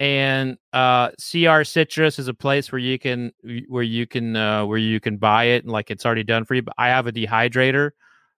[0.00, 3.32] and uh CR Citrus is a place where you can
[3.68, 6.54] where you can uh where you can buy it and like it's already done for
[6.54, 6.62] you.
[6.62, 7.92] But I have a dehydrator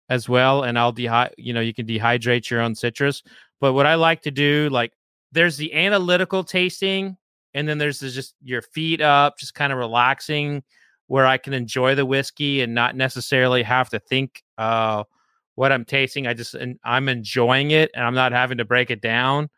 [0.08, 3.22] as well, and I'll dehy you know you can dehydrate your own citrus.
[3.60, 4.92] But what I like to do, like,
[5.32, 7.16] there's the analytical tasting,
[7.54, 10.62] and then there's just your feet up, just kind of relaxing,
[11.06, 15.04] where I can enjoy the whiskey and not necessarily have to think uh,
[15.54, 16.26] what I'm tasting.
[16.26, 16.54] I just
[16.84, 19.48] I'm enjoying it, and I'm not having to break it down.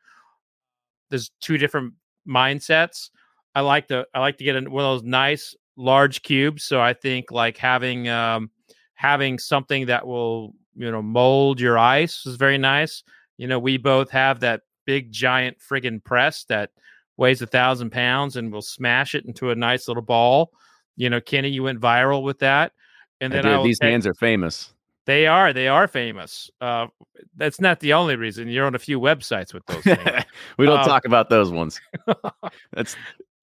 [1.11, 1.95] There's two different
[2.29, 3.11] mindsets.
[3.55, 6.65] I like to I like to get one of those nice large cubes.
[6.65, 8.51] So I think like having um,
[8.95, 13.03] having something that will you know mold your ice is very nice.
[13.37, 16.71] You know, we both have that big giant friggin' press that
[17.17, 20.51] weighs a thousand pounds and will smash it into a nice little ball.
[20.97, 22.73] You know, Kenny, you went viral with that.
[23.21, 24.73] And then I these take, hands are famous.
[25.09, 25.55] They are.
[25.55, 26.51] They are famous.
[26.61, 26.89] Uh,
[27.35, 28.47] that's not the only reason.
[28.47, 29.83] You're on a few websites with those.
[30.59, 31.81] We don't um, talk about those ones.
[32.75, 32.95] that's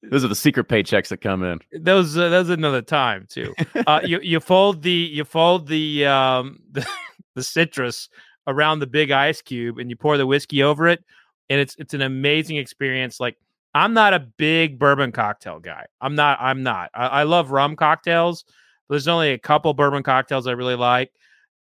[0.04, 1.60] those are the secret paychecks that come in.
[1.74, 3.56] Those uh, those another time too.
[3.88, 6.86] Uh, you you fold the you fold the um the,
[7.34, 8.10] the citrus
[8.46, 11.04] around the big ice cube and you pour the whiskey over it,
[11.50, 13.20] and it's it's an amazing experience.
[13.20, 13.38] Like
[13.74, 15.88] I'm not a big bourbon cocktail guy.
[16.00, 16.38] I'm not.
[16.40, 16.92] I'm not.
[16.94, 18.46] I, I love rum cocktails.
[18.88, 21.12] there's only a couple bourbon cocktails I really like,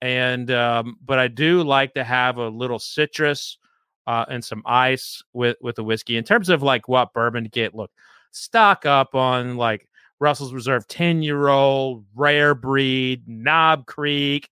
[0.03, 3.59] and um, but I do like to have a little citrus
[4.07, 6.17] uh, and some ice with with the whiskey.
[6.17, 7.91] In terms of like what bourbon to get, look,
[8.31, 9.89] stock up on like
[10.21, 14.49] Russell's Reserve 10 year old, rare breed, Knob Creek.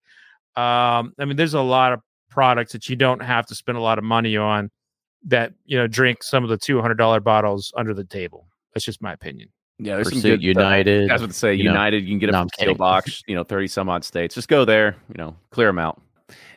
[0.56, 3.80] Um, I mean, there's a lot of products that you don't have to spend a
[3.80, 4.70] lot of money on
[5.24, 8.48] that, you know, drink some of the $200 bottles under the table.
[8.72, 9.50] That's just my opinion.
[9.78, 11.10] Yeah, there's Pursuit some good United.
[11.10, 12.02] Uh, I was going to say you United.
[12.02, 13.22] Know, you can get a no, steel box.
[13.26, 14.34] You know, thirty some odd states.
[14.34, 14.96] Just go there.
[15.08, 16.00] You know, clear them out.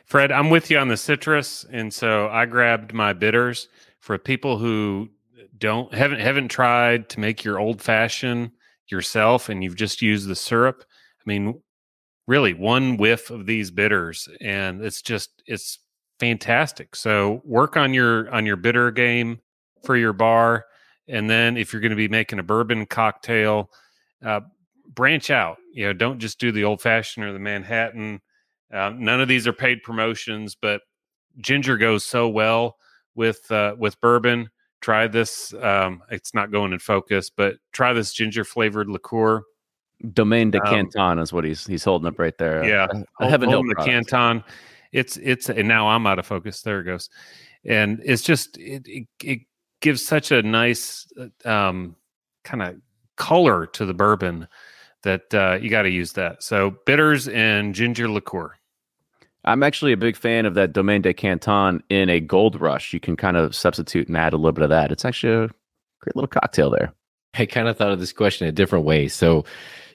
[0.04, 3.68] Fred, I'm with you on the citrus, and so I grabbed my bitters
[4.00, 5.08] for people who
[5.62, 8.50] don't haven't haven't tried to make your old fashioned
[8.88, 11.62] yourself and you've just used the syrup i mean
[12.26, 15.78] really one whiff of these bitters and it's just it's
[16.18, 19.40] fantastic so work on your on your bitter game
[19.84, 20.64] for your bar
[21.08, 23.70] and then if you're going to be making a bourbon cocktail
[24.24, 24.40] uh,
[24.94, 28.20] branch out you know don't just do the old fashioned or the manhattan
[28.72, 30.82] uh, none of these are paid promotions but
[31.38, 32.76] ginger goes so well
[33.14, 34.48] with uh, with bourbon
[34.82, 35.54] try this.
[35.54, 39.42] Um, it's not going in focus, but try this ginger flavored liqueur.
[40.12, 42.64] Domaine de um, Canton is what he's he's holding up right there.
[42.64, 42.88] Yeah,
[43.20, 44.44] I haven't holding the Canton.
[44.90, 46.60] It's it's and now I'm out of focus.
[46.60, 47.08] There it goes,
[47.64, 49.38] and it's just it it, it
[49.82, 51.06] gives such a nice
[51.44, 51.96] um,
[52.44, 52.76] kind of
[53.16, 54.48] color to the bourbon
[55.02, 56.42] that uh, you got to use that.
[56.42, 58.54] So bitters and ginger liqueur.
[59.44, 62.92] I'm actually a big fan of that Domaine de Canton in a gold rush.
[62.92, 64.92] You can kind of substitute and add a little bit of that.
[64.92, 65.48] It's actually a
[66.00, 66.92] great little cocktail there.
[67.34, 69.08] I kind of thought of this question a different way.
[69.08, 69.44] So,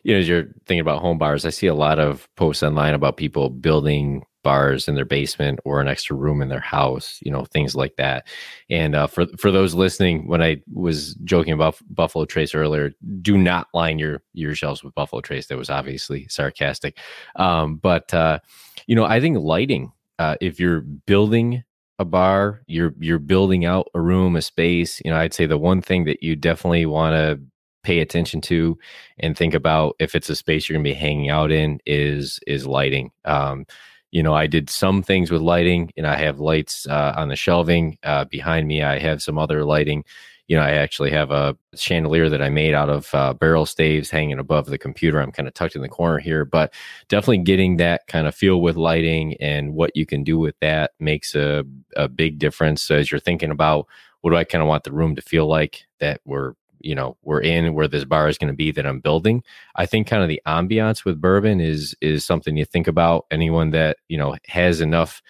[0.03, 2.93] you know, as you're thinking about home bars, I see a lot of posts online
[2.93, 7.29] about people building bars in their basement or an extra room in their house, you
[7.29, 8.25] know, things like that.
[8.69, 12.91] And uh, for for those listening, when I was joking about Buffalo Trace earlier,
[13.21, 15.47] do not line your your shelves with Buffalo Trace.
[15.47, 16.97] That was obviously sarcastic.
[17.35, 18.39] Um, but uh,
[18.85, 19.91] you know, I think lighting.
[20.17, 21.65] Uh, if you're building
[21.99, 25.01] a bar, you're you're building out a room, a space.
[25.03, 27.41] You know, I'd say the one thing that you definitely want to
[27.83, 28.77] pay attention to
[29.19, 32.39] and think about if it's a space you're going to be hanging out in is
[32.47, 33.11] is lighting.
[33.25, 33.65] Um,
[34.11, 37.35] you know, I did some things with lighting, and I have lights uh, on the
[37.35, 38.81] shelving uh, behind me.
[38.83, 40.03] I have some other lighting.
[40.47, 44.09] You know, I actually have a chandelier that I made out of uh, barrel staves
[44.09, 45.19] hanging above the computer.
[45.19, 46.73] I'm kind of tucked in the corner here, but
[47.09, 50.91] definitely getting that kind of feel with lighting and what you can do with that
[51.01, 51.65] makes a,
[51.97, 53.87] a big difference as you're thinking about
[54.21, 57.17] what do I kind of want the room to feel like that we're you know
[57.23, 59.43] we're in where this bar is going to be that i'm building.
[59.75, 63.25] I think kind of the ambiance with bourbon is is something you think about.
[63.31, 65.21] Anyone that you know has enough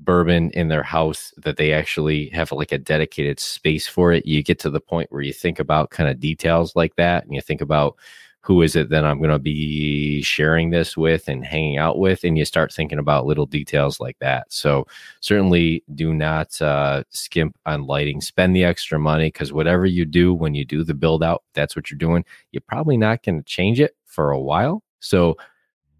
[0.00, 4.42] bourbon in their house that they actually have like a dedicated space for it you
[4.42, 7.40] get to the point where you think about kind of details like that and you
[7.42, 7.96] think about
[8.42, 12.24] who is it that I'm going to be sharing this with and hanging out with?
[12.24, 14.50] And you start thinking about little details like that.
[14.50, 14.86] So
[15.20, 18.20] certainly do not uh, skimp on lighting.
[18.22, 21.76] Spend the extra money because whatever you do when you do the build out, that's
[21.76, 22.24] what you're doing.
[22.50, 24.82] You're probably not going to change it for a while.
[25.00, 25.36] So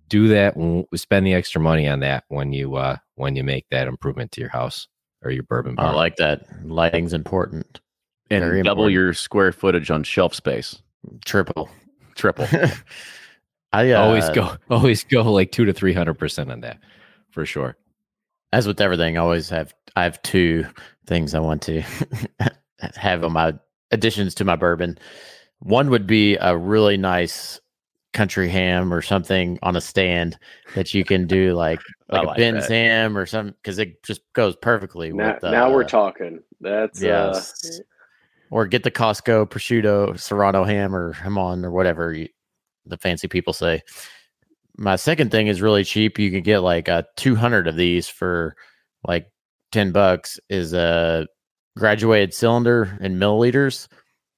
[0.09, 0.55] do that.
[0.95, 4.41] Spend the extra money on that when you uh, when you make that improvement to
[4.41, 4.88] your house
[5.22, 5.86] or your bourbon bar.
[5.86, 6.47] I like that.
[6.64, 7.80] Lighting's important.
[8.30, 8.95] And Very double important.
[8.95, 10.80] your square footage on shelf space.
[11.24, 11.68] Triple
[12.20, 12.46] triple.
[13.72, 16.78] I uh, always go always go like two to three hundred percent on that
[17.30, 17.76] for sure.
[18.52, 20.66] As with everything, I always have I have two
[21.06, 21.82] things I want to
[22.96, 23.54] have on my
[23.90, 24.98] additions to my bourbon.
[25.60, 27.60] One would be a really nice
[28.12, 30.36] country ham or something on a stand
[30.74, 32.74] that you can do like like, like a Ben's that.
[32.74, 35.44] ham or something because it just goes perfectly Now, with.
[35.44, 36.40] Uh, now we're talking.
[36.60, 37.78] That's yes.
[37.78, 37.82] uh,
[38.51, 42.28] or get the Costco prosciutto serrano ham or hamon or whatever you,
[42.86, 43.82] the fancy people say.
[44.76, 46.18] My second thing is really cheap.
[46.18, 48.57] You can get like a 200 of these for
[49.07, 49.26] like
[49.72, 51.26] 10 bucks is a
[51.76, 53.88] graduated cylinder in milliliters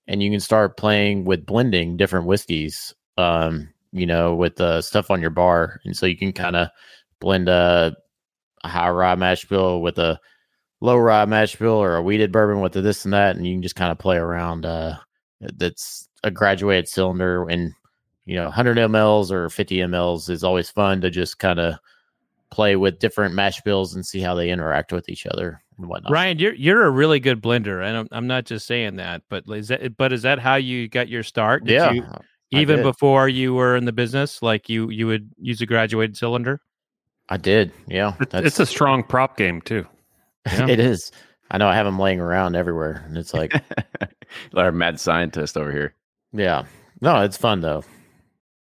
[0.06, 5.10] and you can start playing with blending different whiskeys um you know with the stuff
[5.10, 6.68] on your bar and so you can kind of
[7.20, 7.94] blend a,
[8.64, 10.18] a high rye mash bill with a
[10.82, 13.54] low rye mash bill or a wheated bourbon with the this and that and you
[13.54, 14.96] can just kind of play around uh
[15.56, 17.72] that's a graduated cylinder and
[18.26, 21.76] you know 100 mls or 50 mls is always fun to just kind of
[22.50, 26.10] play with different mash bills and see how they interact with each other and whatnot
[26.12, 29.44] Ryan, you're you're a really good blender, and I'm, I'm not just saying that, but
[29.48, 31.64] is that but is that how you got your start?
[31.64, 32.06] Did yeah you-
[32.50, 36.60] even before you were in the business, like you you would use a graduated cylinder.
[37.30, 39.86] i did yeah It- it's a strong prop game too.
[40.46, 40.66] Yeah.
[40.68, 41.10] it is
[41.50, 43.52] i know i have them laying around everywhere and it's like
[44.56, 45.94] Our mad scientist over here.
[46.32, 46.64] yeah
[47.00, 47.84] no it's fun though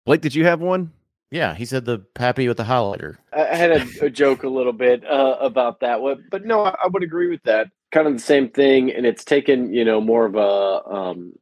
[0.06, 0.92] Blake, did you have one?
[1.32, 4.50] yeah he said the pappy with the highlighter I I had a, a joke a
[4.50, 7.68] little bit uh, about that one, but no, I, I would agree with that.
[7.92, 11.34] Kind of the same thing, and it's taken you know more of a um,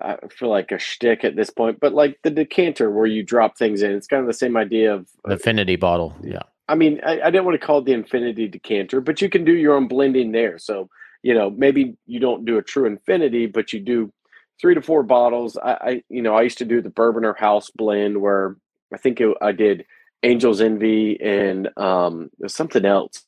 [0.00, 3.56] I feel like a shtick at this point, but like the decanter where you drop
[3.58, 5.08] things in, it's kind of the same idea of.
[5.24, 8.48] affinity infinity bottle yeah I mean, I, I didn't want to call it the infinity
[8.48, 10.58] decanter, but you can do your own blending there.
[10.58, 10.88] So
[11.22, 14.12] you know, maybe you don't do a true infinity, but you do
[14.60, 15.56] three to four bottles.
[15.56, 18.56] I, I you know, I used to do the Bourbonr house blend where
[18.94, 19.84] I think it, I did
[20.22, 23.24] Angel's Envy and um, something else.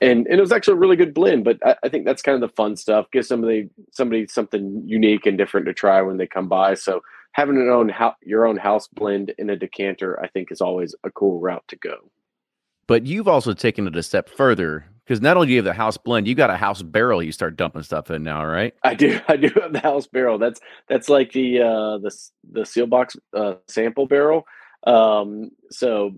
[0.00, 2.34] And, and it was actually a really good blend, but I, I think that's kind
[2.42, 3.06] of the fun stuff.
[3.12, 6.74] Give somebody somebody something unique and different to try when they come by.
[6.74, 7.00] So
[7.32, 10.94] having an own ho- your own house blend in a decanter, I think, is always
[11.04, 11.96] a cool route to go.
[12.86, 15.74] But you've also taken it a step further because not only do you have the
[15.74, 18.74] house blend, you got a house barrel you start dumping stuff in now, right?
[18.82, 20.38] I do I do have the house barrel.
[20.38, 22.14] That's that's like the uh, the
[22.50, 24.46] the Seelbach's uh, sample barrel.
[24.86, 26.12] Um, so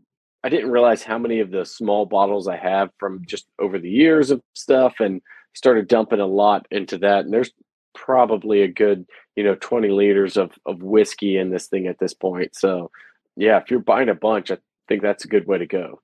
[0.45, 3.91] I didn't realize how many of the small bottles I have from just over the
[3.91, 5.21] years of stuff, and
[5.55, 7.25] started dumping a lot into that.
[7.25, 7.51] And there's
[7.95, 9.07] probably a good
[9.37, 12.55] you know 20 liters of of whiskey in this thing at this point.
[12.55, 12.91] So
[13.37, 14.59] yeah, if you're buying a bunch, I
[14.89, 16.01] think that's a good way to go.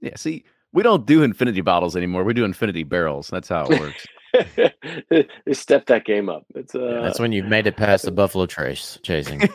[0.00, 0.16] Yeah.
[0.16, 2.24] See, we don't do infinity bottles anymore.
[2.24, 3.28] We do infinity barrels.
[3.28, 4.06] That's how it works.
[5.10, 6.44] they step that game up.
[6.54, 9.40] It's uh, that's when you've made it past the buffalo trace chasing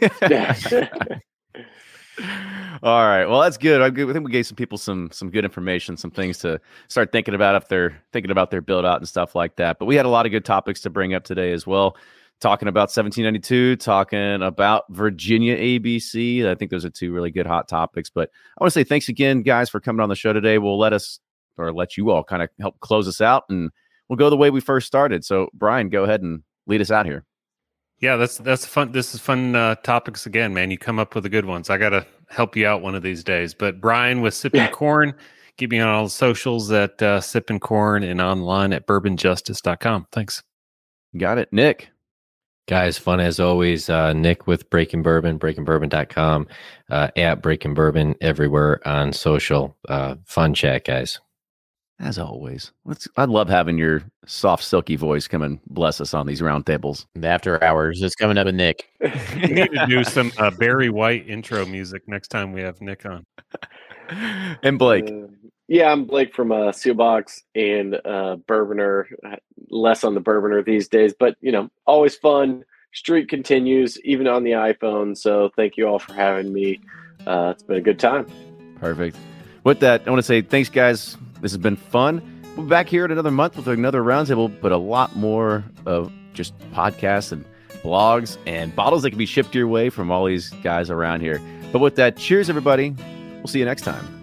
[2.83, 3.25] All right.
[3.25, 3.81] Well, that's good.
[3.81, 7.33] I think we gave some people some some good information, some things to start thinking
[7.33, 9.79] about if they're thinking about their build out and stuff like that.
[9.79, 11.95] But we had a lot of good topics to bring up today as well.
[12.43, 16.45] Talking about 1792, talking about Virginia ABC.
[16.45, 18.09] I think those are two really good hot topics.
[18.09, 20.57] But I want to say thanks again, guys, for coming on the show today.
[20.57, 21.21] We'll let us
[21.57, 23.71] or let you all kind of help close us out, and
[24.09, 25.23] we'll go the way we first started.
[25.23, 27.23] So, Brian, go ahead and lead us out here.
[28.01, 28.91] Yeah, that's that's fun.
[28.91, 30.69] This is fun uh, topics again, man.
[30.69, 31.69] You come up with the good ones.
[31.69, 33.53] I gotta help you out one of these days.
[33.53, 35.13] But Brian with Sippin' Corn,
[35.57, 40.07] keep me on all the socials at uh, Sippin' Corn and online at bourbonjustice.com.
[40.11, 40.43] Thanks.
[41.15, 41.92] Got it, Nick.
[42.67, 43.89] Guys, fun as always.
[43.89, 46.47] Uh, Nick with Breaking Bourbon, breakingbourbon.com,
[46.89, 49.75] uh, at Breaking Bourbon everywhere on social.
[49.89, 51.19] Uh, fun chat, guys.
[51.99, 56.25] As always, Let's, I love having your soft, silky voice come and bless us on
[56.25, 57.05] these roundtables.
[57.15, 58.89] the after hours is coming up with nick
[59.35, 63.05] We need to do some uh, Barry White intro music next time we have Nick
[63.05, 63.25] on.
[64.63, 65.27] And Blake, Uh,
[65.67, 69.05] yeah, I'm Blake from uh, Seelbach's and uh, Bourbonr.
[69.73, 72.63] Less on the Bourbonr these days, but you know, always fun.
[72.93, 75.17] Street continues even on the iPhone.
[75.17, 76.79] So thank you all for having me.
[77.25, 78.27] Uh, it's been a good time.
[78.79, 79.17] perfect.
[79.63, 81.17] With that, I want to say thanks, guys.
[81.41, 82.21] This has been fun.
[82.55, 86.11] We'll be back here in another month with another roundtable, but a lot more of
[86.33, 87.45] just podcasts and
[87.81, 91.41] blogs and bottles that can be shipped your way from all these guys around here.
[91.71, 92.95] But with that, cheers, everybody.
[93.37, 94.22] We'll see you next time.